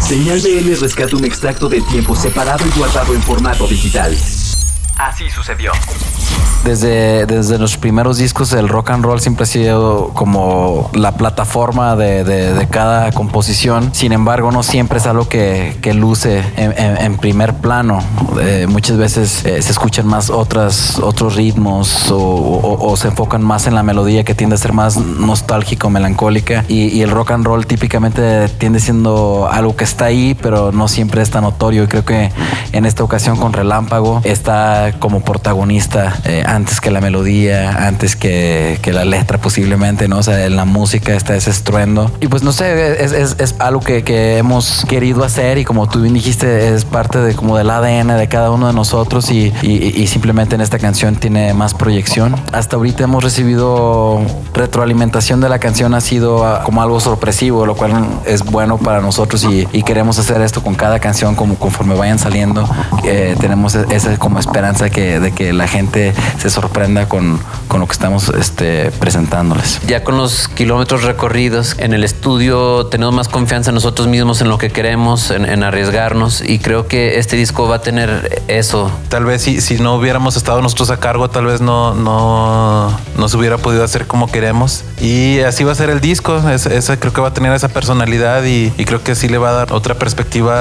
Señal 0.00 0.40
BL 0.40 0.80
rescata 0.80 1.16
un 1.16 1.24
extracto 1.24 1.68
del 1.68 1.84
tiempo 1.86 2.16
separado 2.16 2.66
y 2.66 2.78
guardado 2.78 3.14
en 3.14 3.22
formato 3.22 3.66
digital. 3.66 4.16
Así 4.98 5.30
sucedió. 5.30 5.72
Desde, 6.64 7.26
desde 7.26 7.58
los 7.58 7.76
primeros 7.76 8.18
discos 8.18 8.52
el 8.52 8.68
rock 8.68 8.90
and 8.90 9.04
roll 9.04 9.20
siempre 9.20 9.42
ha 9.42 9.46
sido 9.46 10.10
como 10.14 10.90
la 10.94 11.10
plataforma 11.16 11.96
de, 11.96 12.22
de- 12.22 12.54
de 12.54 12.68
cada 12.68 13.10
composición. 13.10 13.90
Sin 13.92 14.12
embargo, 14.12 14.52
no 14.52 14.62
siempre 14.62 14.98
es 14.98 15.06
algo 15.08 15.28
que, 15.28 15.76
que 15.82 15.92
luce 15.92 16.38
en, 16.56 16.72
en- 16.78 16.98
en 16.98 17.16
primer 17.16 17.54
plano. 17.54 17.98
Eh, 18.40 18.66
muchas 18.68 18.96
veces 18.96 19.44
eh, 19.44 19.60
se 19.60 19.72
escuchan 19.72 20.06
más 20.06 20.30
otras, 20.30 21.00
otros 21.00 21.34
ritmos 21.34 22.12
o, 22.12 22.16
o- 22.18 22.92
o 22.92 22.96
se 22.96 23.08
enfocan 23.08 23.42
más 23.42 23.66
en 23.66 23.74
la 23.74 23.82
melodía 23.82 24.22
que 24.22 24.36
tiende 24.36 24.54
a 24.54 24.58
ser 24.58 24.72
más 24.72 24.96
nostálgico, 24.96 25.90
melancólica. 25.90 26.64
Y, 26.68 26.84
y 26.90 27.02
el 27.02 27.10
rock 27.10 27.32
and 27.32 27.44
roll 27.44 27.66
típicamente 27.66 28.48
tiende 28.48 28.78
siendo 28.78 29.48
algo 29.50 29.74
que 29.74 29.82
está 29.82 30.04
ahí, 30.04 30.36
pero 30.40 30.70
no 30.70 30.86
siempre 30.86 31.22
es 31.22 31.30
tan 31.30 31.42
notorio. 31.42 31.82
Y 31.82 31.86
creo 31.88 32.04
que 32.04 32.30
en 32.70 32.86
esta 32.86 33.02
ocasión 33.02 33.36
con 33.36 33.52
Relámpago 33.52 34.20
está 34.22 34.94
como 35.00 35.22
protagonista 35.24 36.20
eh, 36.24 36.44
antes 36.54 36.80
que 36.80 36.90
la 36.90 37.00
melodía, 37.00 37.86
antes 37.86 38.16
que, 38.16 38.78
que 38.82 38.92
la 38.92 39.04
letra 39.04 39.38
posiblemente, 39.38 40.08
¿no? 40.08 40.18
O 40.18 40.22
sea, 40.22 40.44
en 40.46 40.56
la 40.56 40.64
música 40.64 41.14
está 41.14 41.34
ese 41.34 41.50
estruendo. 41.50 42.10
Y 42.20 42.28
pues 42.28 42.42
no 42.42 42.52
sé, 42.52 43.02
es, 43.04 43.12
es- 43.12 43.36
es 43.38 43.54
algo 43.58 43.80
que, 43.80 44.04
que 44.04 44.38
hemos 44.38 44.84
querido 44.88 45.24
hacer 45.24 45.58
y 45.58 45.64
como 45.64 45.88
tú 45.88 46.00
bien 46.02 46.14
dijiste, 46.14 46.74
es 46.74 46.84
parte 46.84 47.18
de 47.18 47.34
como 47.34 47.56
del 47.56 47.70
ADN 47.70 48.08
de 48.18 48.28
cada 48.28 48.50
uno 48.50 48.66
de 48.66 48.72
nosotros 48.72 49.30
y, 49.30 49.52
y- 49.62 49.92
y 49.96 50.06
simplemente 50.06 50.54
en 50.54 50.60
esta 50.60 50.78
canción 50.78 51.16
tiene 51.16 51.54
más 51.54 51.74
proyección. 51.74 52.34
Hasta 52.52 52.76
ahorita 52.76 53.04
hemos 53.04 53.22
recibido 53.24 54.20
retroalimentación 54.54 55.40
de 55.40 55.48
la 55.48 55.58
canción, 55.58 55.94
ha 55.94 56.00
sido 56.00 56.44
ah, 56.46 56.62
como 56.64 56.82
algo 56.82 57.00
sorpresivo, 57.00 57.66
lo 57.66 57.74
cual 57.74 57.92
es 58.26 58.44
bueno 58.44 58.78
para 58.78 59.00
nosotros 59.00 59.44
y, 59.44 59.66
y 59.72 59.82
queremos 59.82 60.18
hacer 60.18 60.40
esto 60.42 60.62
con 60.62 60.74
cada 60.74 60.98
canción 61.00 61.34
como 61.34 61.56
conforme 61.56 61.94
vayan 61.94 62.18
saliendo. 62.18 62.68
Eh, 63.04 63.36
tenemos 63.40 63.74
e- 63.74 63.84
esa 63.90 64.16
como 64.18 64.38
esperanza 64.38 64.90
que, 64.90 65.18
de 65.20 65.32
que 65.32 65.52
la 65.52 65.66
gente 65.66 66.12
se 66.42 66.50
sorprenda 66.50 67.08
con, 67.08 67.38
con 67.68 67.78
lo 67.80 67.86
que 67.86 67.92
estamos 67.92 68.28
este, 68.30 68.90
presentándoles. 68.98 69.80
Ya 69.86 70.02
con 70.02 70.16
los 70.18 70.48
kilómetros 70.48 71.04
recorridos 71.04 71.76
en 71.78 71.92
el 71.92 72.02
estudio 72.04 72.86
tenemos 72.86 73.14
más 73.14 73.28
confianza 73.28 73.70
en 73.70 73.76
nosotros 73.76 74.08
mismos, 74.08 74.40
en 74.40 74.48
lo 74.48 74.58
que 74.58 74.70
queremos, 74.70 75.30
en, 75.30 75.44
en 75.46 75.62
arriesgarnos 75.62 76.42
y 76.44 76.58
creo 76.58 76.88
que 76.88 77.18
este 77.18 77.36
disco 77.36 77.68
va 77.68 77.76
a 77.76 77.80
tener 77.82 78.42
eso. 78.48 78.90
Tal 79.08 79.24
vez 79.24 79.42
si, 79.42 79.60
si 79.60 79.76
no 79.78 79.94
hubiéramos 79.94 80.36
estado 80.36 80.60
nosotros 80.62 80.90
a 80.90 80.98
cargo, 80.98 81.30
tal 81.30 81.46
vez 81.46 81.60
no, 81.60 81.94
no, 81.94 82.98
no 83.16 83.28
se 83.28 83.36
hubiera 83.36 83.58
podido 83.58 83.84
hacer 83.84 84.06
como 84.06 84.30
queremos. 84.30 84.82
Y 85.00 85.40
así 85.40 85.62
va 85.64 85.72
a 85.72 85.74
ser 85.76 85.90
el 85.90 86.00
disco. 86.00 86.38
Es- 86.50 86.66
esa- 86.66 86.98
creo 86.98 87.12
que 87.12 87.20
va 87.20 87.28
a 87.28 87.34
tener 87.34 87.52
esa 87.52 87.68
personalidad 87.68 88.42
y, 88.44 88.72
y 88.76 88.84
creo 88.84 89.02
que 89.04 89.14
sí 89.14 89.28
le 89.28 89.38
va 89.38 89.50
a 89.50 89.52
dar 89.52 89.72
otra 89.72 89.94
perspectiva 89.94 90.54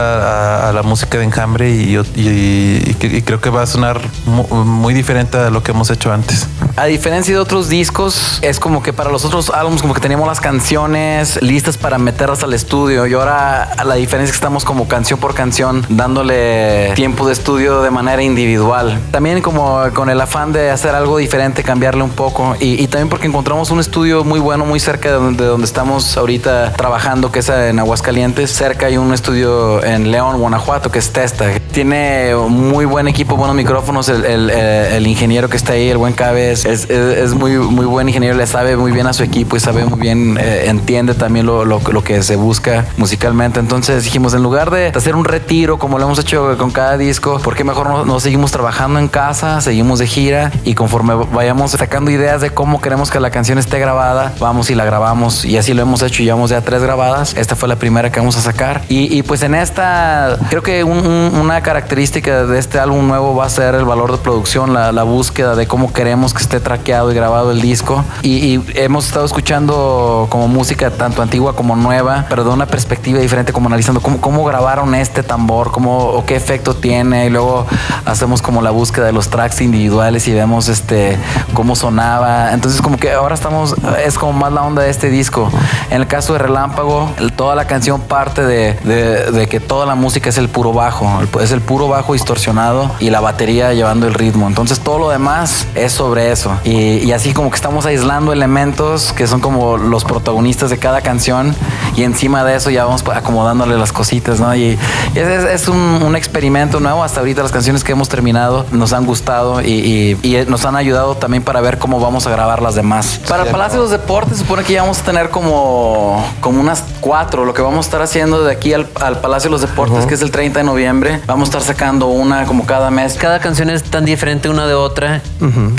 a, 0.66 0.70
a 0.70 0.74
la 0.74 0.84
música 0.84 1.18
de 1.18 1.24
Enjambre 1.26 1.72
y, 1.72 1.96
y- 2.16 2.16
y- 2.16 2.96
y 3.18 3.22
creo 3.24 3.42
que 3.42 3.50
va 3.50 3.64
a 3.64 3.68
sonar 3.68 4.00
mu- 4.26 4.48
muy, 4.64 4.94
diferente 4.94 5.38
a 5.38 5.50
lo 5.50 5.64
que 5.64 5.71
hemos 5.72 5.90
hecho 5.90 6.12
antes. 6.12 6.48
A 6.78 6.86
diferencia 6.86 7.34
de 7.34 7.40
otros 7.40 7.70
discos, 7.70 8.40
es 8.42 8.60
como 8.60 8.82
que 8.84 8.94
para 8.94 9.10
los 9.12 9.26
otros 9.26 9.50
álbumes 9.50 9.82
como 9.82 9.94
que 9.94 10.00
teníamos 10.02 10.28
las 10.28 10.40
canciones 10.40 11.42
listas 11.42 11.78
para 11.78 11.98
meterlas 11.98 12.44
al 12.44 12.54
estudio 12.54 13.06
y 13.08 13.14
ahora 13.14 13.72
la 13.86 13.96
diferencia 13.96 14.26
es 14.26 14.32
que 14.32 14.36
estamos 14.44 14.64
como 14.64 14.88
canción 14.88 15.20
por 15.20 15.34
canción 15.34 15.86
dándole 15.90 16.92
tiempo 16.96 17.28
de 17.28 17.34
estudio 17.34 17.82
de 17.82 17.92
manera 17.92 18.22
individual. 18.24 19.00
También 19.12 19.42
como 19.42 19.82
con 19.94 20.10
el 20.10 20.20
afán 20.22 20.54
de 20.54 20.70
hacer 20.72 20.96
algo 20.96 21.18
diferente, 21.18 21.64
cambiarle 21.64 22.04
un 22.04 22.10
poco 22.12 22.56
y, 22.60 22.82
y 22.82 22.88
también 22.88 23.10
porque 23.10 23.28
encontramos 23.28 23.70
un 23.72 23.80
estudio 23.80 24.24
muy 24.24 24.40
bueno 24.40 24.66
muy 24.66 24.80
cerca 24.80 25.10
de 25.10 25.16
donde, 25.16 25.44
de 25.44 25.50
donde 25.50 25.66
estamos 25.66 26.16
ahorita 26.18 26.74
trabajando, 26.74 27.32
que 27.32 27.40
es 27.40 27.50
en 27.50 27.80
Aguascalientes. 27.80 28.52
Cerca 28.52 28.86
hay 28.88 28.98
un 28.98 29.14
estudio 29.14 29.84
en 29.84 30.12
León, 30.12 30.40
Guanajuato, 30.40 30.92
que 30.92 31.00
es 31.00 31.12
Testa. 31.12 31.46
Tiene 31.72 32.34
muy 32.36 32.86
buen 32.86 33.08
equipo, 33.08 33.36
buenos 33.36 33.56
micrófonos. 33.56 34.10
El, 34.10 34.26
el- 34.26 34.50
el- 34.50 34.92
el 34.92 35.08
ingeniero 35.08 35.50
que 35.50 35.58
está 35.62 35.74
ahí, 35.74 35.90
el 35.90 35.98
buen 35.98 36.14
Cabe, 36.14 36.52
es, 36.52 36.66
es- 36.66 36.90
es 36.90 37.34
muy, 37.34 37.52
muy 37.58 37.86
buen 37.86 38.08
ingeniero. 38.10 38.36
Le 38.36 38.48
sabe 38.48 38.76
muy 38.78 38.92
bien 38.92 39.08
a 39.08 39.14
su 39.14 39.24
equipo 39.24 39.56
y 39.56 39.60
sabe 39.60 39.86
muy 39.86 40.00
bien, 40.00 40.38
eh, 40.40 40.66
entiende 40.68 41.14
también 41.14 41.46
lo, 41.46 41.66
lo- 41.66 41.80
lo 41.92 42.04
que 42.04 42.22
se 42.24 42.36
busca 42.36 42.86
musicalmente. 42.98 43.60
Entonces 43.60 44.04
dijimos, 44.04 44.34
en 44.34 44.44
lugar 44.44 44.72
de 44.72 44.88
hacer 44.88 45.16
un 45.16 45.26
retiro 45.26 45.78
como 45.78 45.98
lo 46.00 46.06
hemos 46.06 46.20
hecho 46.20 46.58
con 46.58 46.72
cada 46.72 46.98
disco, 46.98 47.40
¿por 47.40 47.56
qué 47.56 47.64
mejor 47.64 47.88
no, 47.90 48.06
no 48.06 48.20
seguimos 48.20 48.52
trabajando 48.52 49.00
en 49.00 49.08
casa, 49.08 49.62
seguimos 49.62 50.00
de 50.00 50.08
gira 50.08 50.52
y 50.64 50.74
conforme 50.76 51.14
vayamos 51.14 51.72
sacando 51.72 52.12
ideas 52.12 52.42
de 52.42 52.50
cómo 52.50 52.82
queremos 52.82 53.10
que 53.12 53.20
la 53.20 53.30
canción 53.32 53.58
esté 53.58 53.80
grabada, 53.80 54.34
vamos 54.40 54.70
y 54.70 54.76
la 54.76 54.86
grabamos 54.86 55.46
y 55.46 55.58
así 55.58 55.74
lo 55.74 55.82
hemos 55.84 56.02
hecho. 56.02 56.24
Llevamos 56.24 56.50
ya 56.50 56.62
tres 56.62 56.82
grabadas. 56.82 57.36
Esta 57.36 57.56
fue 57.56 57.70
la 57.70 57.76
primera 57.78 58.12
que 58.12 58.20
vamos 58.20 58.36
a 58.38 58.42
sacar. 58.42 58.82
Y, 58.90 59.16
y 59.18 59.24
pues 59.24 59.44
en 59.44 59.56
esta, 59.56 60.38
creo 60.50 60.64
que 60.64 60.84
un- 60.84 61.06
un- 61.06 61.36
una 61.42 61.62
característica 61.62 62.46
de 62.46 62.60
este 62.60 62.80
álbum 62.80 63.08
nuevo 63.08 63.36
va 63.36 63.46
a 63.46 63.50
ser 63.50 63.76
el 63.76 63.86
valor 63.86 64.12
de 64.12 64.18
producción, 64.18 64.74
la, 64.74 64.92
la 64.92 65.04
búsqueda 65.04 65.51
de 65.56 65.68
cómo 65.68 65.94
queremos 65.94 66.34
que 66.34 66.42
esté 66.42 66.60
traqueado 66.60 67.12
y 67.12 67.16
grabado 67.16 67.52
el 67.52 67.62
disco. 67.62 68.04
Y, 68.22 68.56
y 68.56 68.64
hemos 68.76 69.06
estado 69.08 69.26
escuchando 69.26 70.28
como 70.30 70.48
música 70.48 70.90
tanto 70.92 71.22
antigua 71.22 71.56
como 71.56 71.76
nueva, 71.76 72.26
pero 72.30 72.44
de 72.44 72.50
una 72.50 72.66
perspectiva 72.66 73.20
diferente, 73.20 73.54
como 73.54 73.68
analizando 73.68 74.02
cómo, 74.02 74.20
cómo 74.22 74.44
grabaron 74.46 74.96
este 74.96 75.24
tambor, 75.24 75.72
cómo, 75.72 75.98
o 76.00 76.26
qué 76.26 76.36
efecto 76.36 76.76
tiene. 76.76 77.28
Y 77.28 77.30
luego 77.30 77.66
hacemos 78.06 78.42
como 78.42 78.62
la 78.62 78.72
búsqueda 78.72 79.06
de 79.06 79.12
los 79.12 79.30
tracks 79.30 79.62
individuales 79.62 80.28
y 80.28 80.34
vemos 80.34 80.68
este 80.68 81.18
cómo 81.54 81.76
sonaba. 81.76 82.54
Entonces 82.54 82.82
como 82.82 82.98
que 82.98 83.12
ahora 83.12 83.36
estamos, 83.36 83.76
es 84.06 84.18
como 84.18 84.34
más 84.34 84.52
la 84.52 84.64
onda 84.64 84.82
de 84.84 84.90
este 84.90 85.10
disco. 85.10 85.50
En 85.90 86.02
el 86.02 86.08
caso 86.08 86.34
de 86.34 86.40
Relámpago, 86.40 87.10
el- 87.18 87.32
toda 87.34 87.56
la 87.56 87.66
canción 87.66 88.02
parte 88.02 88.44
de, 88.46 88.74
de- 88.84 89.32
de 89.32 89.48
que 89.48 89.60
toda 89.60 89.86
la 89.86 89.96
música 89.96 90.30
es 90.30 90.38
el 90.38 90.50
puro 90.50 90.74
bajo, 90.74 91.10
es 91.42 91.52
el 91.52 91.62
puro 91.62 91.88
bajo 91.88 92.14
distorsionado 92.14 92.92
y 93.00 93.10
la 93.10 93.20
batería 93.22 93.74
llevando 93.74 94.08
el 94.08 94.14
ritmo. 94.14 94.48
Entonces 94.48 94.80
todo 94.80 95.00
lo 95.00 95.10
demás 95.10 95.31
es 95.40 95.92
sobre 95.94 96.32
eso. 96.32 96.52
Y, 96.64 96.98
y 96.98 97.12
así 97.14 97.34
como 97.34 97.50
que 97.50 97.56
estamos 97.56 97.86
aislando 97.86 98.34
elementos 98.34 99.14
que 99.14 99.28
son 99.28 99.40
como 99.40 99.78
los 99.78 100.04
protagonistas 100.04 100.70
de 100.70 100.78
cada 100.78 101.02
canción 101.02 101.56
y 101.96 102.04
encima 102.04 102.44
de 102.44 102.56
eso 102.56 102.70
ya 102.70 102.84
vamos 102.86 103.04
acomodándole 103.14 103.78
las 103.78 103.92
cositas, 103.94 104.40
¿no? 104.40 104.54
Y, 104.56 104.78
y 105.16 105.20
es, 105.20 105.28
es- 105.28 105.62
es 105.62 105.68
un, 105.68 105.78
un 105.78 106.16
experimento 106.16 106.80
nuevo. 106.80 107.04
Hasta 107.04 107.20
ahorita 107.20 107.42
las 107.44 107.52
canciones 107.52 107.84
que 107.84 107.92
hemos 107.94 108.10
terminado 108.10 108.66
nos 108.72 108.94
han 108.94 109.06
gustado 109.06 109.62
y, 109.62 110.18
y- 110.24 110.28
y 110.28 110.46
nos 110.48 110.66
han 110.66 110.76
ayudado 110.76 111.16
también 111.16 111.44
para 111.44 111.62
ver 111.62 111.78
cómo 111.78 112.00
vamos 112.00 112.26
a 112.28 112.32
grabar 112.32 112.62
las 112.62 112.76
demás. 112.76 113.20
Para 113.28 113.46
Palacio 113.46 113.78
de 113.80 113.84
los 113.84 113.92
Deportes 113.92 114.38
supone 114.40 114.64
que 114.64 114.74
ya 114.74 114.82
vamos 114.82 115.00
a 115.00 115.04
tener 115.04 115.30
como, 115.30 116.24
como 116.42 116.60
unas 116.60 116.84
cuatro. 117.00 117.46
Lo 117.46 117.54
que 117.54 117.62
vamos 117.62 117.86
a 117.86 117.88
estar 117.88 118.02
haciendo 118.02 118.44
de 118.44 118.52
aquí 118.52 118.74
al, 118.74 118.88
al 119.00 119.20
Palacio 119.22 119.50
de 119.50 119.52
los 119.54 119.62
Deportes, 119.62 120.06
que 120.06 120.16
es 120.16 120.22
el 120.22 120.32
30 120.32 120.60
de 120.60 120.66
noviembre, 120.66 121.22
vamos 121.28 121.48
a 121.50 121.58
estar 121.58 121.62
sacando 121.76 122.08
una 122.08 122.46
como 122.46 122.66
cada 122.66 122.90
mes. 122.92 123.14
Cada 123.16 123.40
canción 123.40 123.52
canciones 123.52 123.84
tan 123.84 124.06
diferente 124.06 124.48
una 124.48 124.66
de 124.66 124.74
otra 124.76 125.21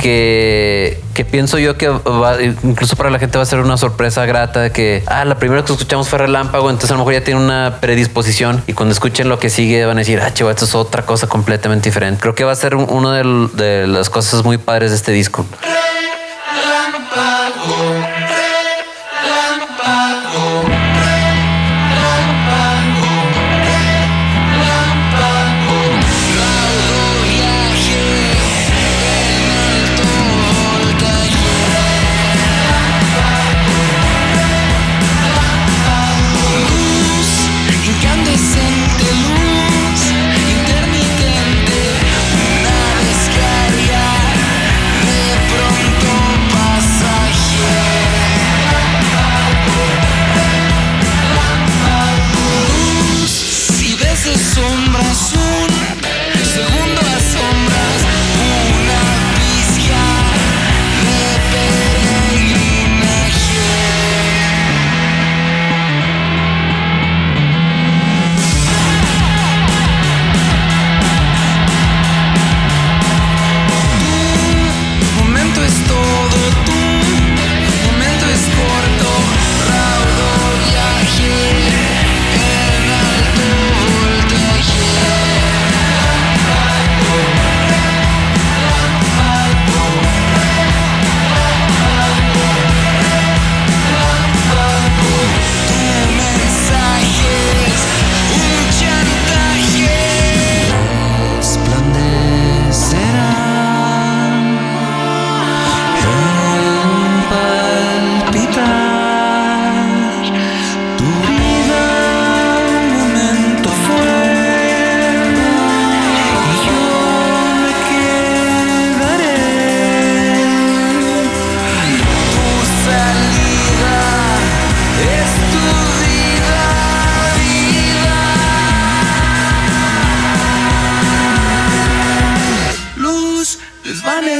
que, 0.00 1.00
que 1.14 1.24
pienso 1.24 1.58
yo 1.58 1.76
que 1.78 1.88
va- 1.88 2.42
incluso 2.42 2.96
para 2.96 3.10
la 3.10 3.18
gente 3.18 3.38
va 3.38 3.42
a 3.42 3.46
ser 3.46 3.60
una 3.60 3.76
sorpresa 3.76 4.26
grata 4.26 4.60
de 4.60 4.72
que, 4.72 5.02
ah, 5.06 5.24
la 5.24 5.36
primera 5.38 5.64
que 5.64 5.72
escuchamos 5.72 6.08
fue 6.08 6.18
Relámpago, 6.18 6.68
entonces 6.68 6.90
a 6.90 6.94
lo 6.94 6.98
mejor 6.98 7.12
ya 7.14 7.22
tiene 7.24 7.40
una 7.40 7.78
predisposición 7.80 8.62
y 8.66 8.72
cuando 8.72 8.92
escuchen 8.92 9.28
lo 9.28 9.38
que 9.38 9.50
sigue 9.50 9.84
van 9.86 9.96
a 9.98 10.00
decir, 10.00 10.20
ah, 10.20 10.32
chivo, 10.34 10.50
esto 10.50 10.64
es 10.64 10.74
otra 10.74 11.04
cosa 11.06 11.26
completamente 11.28 11.88
diferente. 11.88 12.20
Creo 12.20 12.34
que 12.34 12.44
va 12.44 12.52
a 12.52 12.56
ser 12.56 12.74
un- 12.74 12.90
una 12.90 13.14
de, 13.16 13.48
de 13.54 13.86
las 13.86 14.10
cosas 14.10 14.44
muy 14.44 14.58
padres 14.58 14.90
de 14.90 14.96
este 14.96 15.12
disco. 15.12 15.46
Luz, 17.68 18.01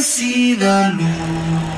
desvanecida 0.03 0.88
luz 0.88 1.71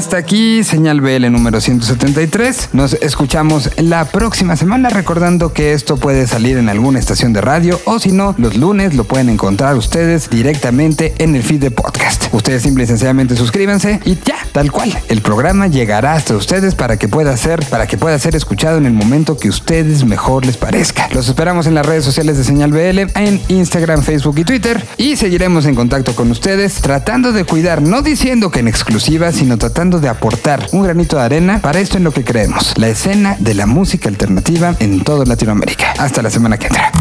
Hasta 0.00 0.16
aquí, 0.16 0.64
señal 0.64 1.02
BL 1.02 1.30
número 1.30 1.60
173. 1.60 2.70
Nos 2.72 2.94
escuchamos 2.94 3.68
la 3.76 4.06
próxima 4.06 4.56
semana, 4.56 4.88
recordando 4.88 5.52
que 5.52 5.74
esto 5.74 5.98
puede 5.98 6.26
salir 6.26 6.56
en 6.56 6.70
alguna 6.70 6.98
estación 6.98 7.34
de 7.34 7.42
radio 7.42 7.78
o 7.84 7.98
si 7.98 8.10
no, 8.10 8.34
los 8.38 8.56
lunes 8.56 8.94
lo 8.94 9.04
pueden 9.04 9.28
encontrar 9.28 9.76
ustedes 9.76 10.30
directamente 10.30 11.12
en 11.18 11.36
el 11.36 11.42
feed 11.42 11.60
de 11.60 11.70
podcast. 11.70 12.32
Ustedes 12.32 12.62
simple 12.62 12.84
y 12.84 12.86
sencillamente 12.86 13.36
suscríbanse 13.36 14.00
y 14.06 14.14
ya, 14.14 14.38
tal 14.52 14.72
cual. 14.72 14.98
El 15.08 15.20
programa 15.20 15.66
llegará 15.66 16.14
hasta 16.14 16.34
ustedes 16.34 16.74
para 16.74 16.96
que 16.96 17.06
pueda 17.06 17.36
ser, 17.36 17.62
para 17.66 17.86
que 17.86 17.98
pueda 17.98 18.18
ser 18.18 18.34
escuchado 18.34 18.78
en 18.78 18.86
el 18.86 18.94
momento 18.94 19.36
que 19.36 19.50
ustedes 19.50 20.06
mejor 20.06 20.46
les 20.46 20.56
parezca. 20.56 21.10
Los 21.12 21.28
esperamos 21.28 21.66
en 21.66 21.74
las 21.74 21.84
redes 21.84 22.06
sociales 22.06 22.38
de 22.38 22.44
Señal 22.44 22.70
BL, 22.70 23.00
en 23.16 23.38
Instagram, 23.48 24.02
Facebook 24.02 24.38
y 24.38 24.44
Twitter 24.44 24.82
y 24.96 25.16
seguiremos 25.16 25.66
en 25.66 25.74
contacto 25.74 26.14
con 26.14 26.30
ustedes 26.30 26.76
tratando 26.76 27.32
de 27.32 27.44
cuidar, 27.44 27.82
no 27.82 28.00
diciendo 28.00 28.50
que 28.50 28.60
en 28.60 28.68
exclusiva, 28.68 29.30
sino 29.30 29.58
tratando 29.90 30.00
de 30.00 30.08
aportar 30.08 30.68
un 30.72 30.82
granito 30.84 31.16
de 31.16 31.22
arena 31.22 31.58
para 31.60 31.80
esto 31.80 31.96
en 31.96 32.04
lo 32.04 32.12
que 32.12 32.22
creemos, 32.22 32.74
la 32.76 32.88
escena 32.88 33.36
de 33.40 33.54
la 33.54 33.66
música 33.66 34.08
alternativa 34.08 34.76
en 34.78 35.02
toda 35.02 35.24
Latinoamérica. 35.24 35.94
Hasta 35.98 36.22
la 36.22 36.30
semana 36.30 36.56
que 36.58 36.68
entra. 36.68 36.92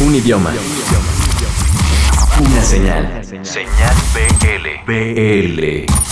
Un 0.00 0.14
idioma. 0.14 0.52
Una 2.40 2.62
señal. 2.62 3.20
Señal 3.42 3.96
BL. 4.14 4.92
BL. 4.92 6.11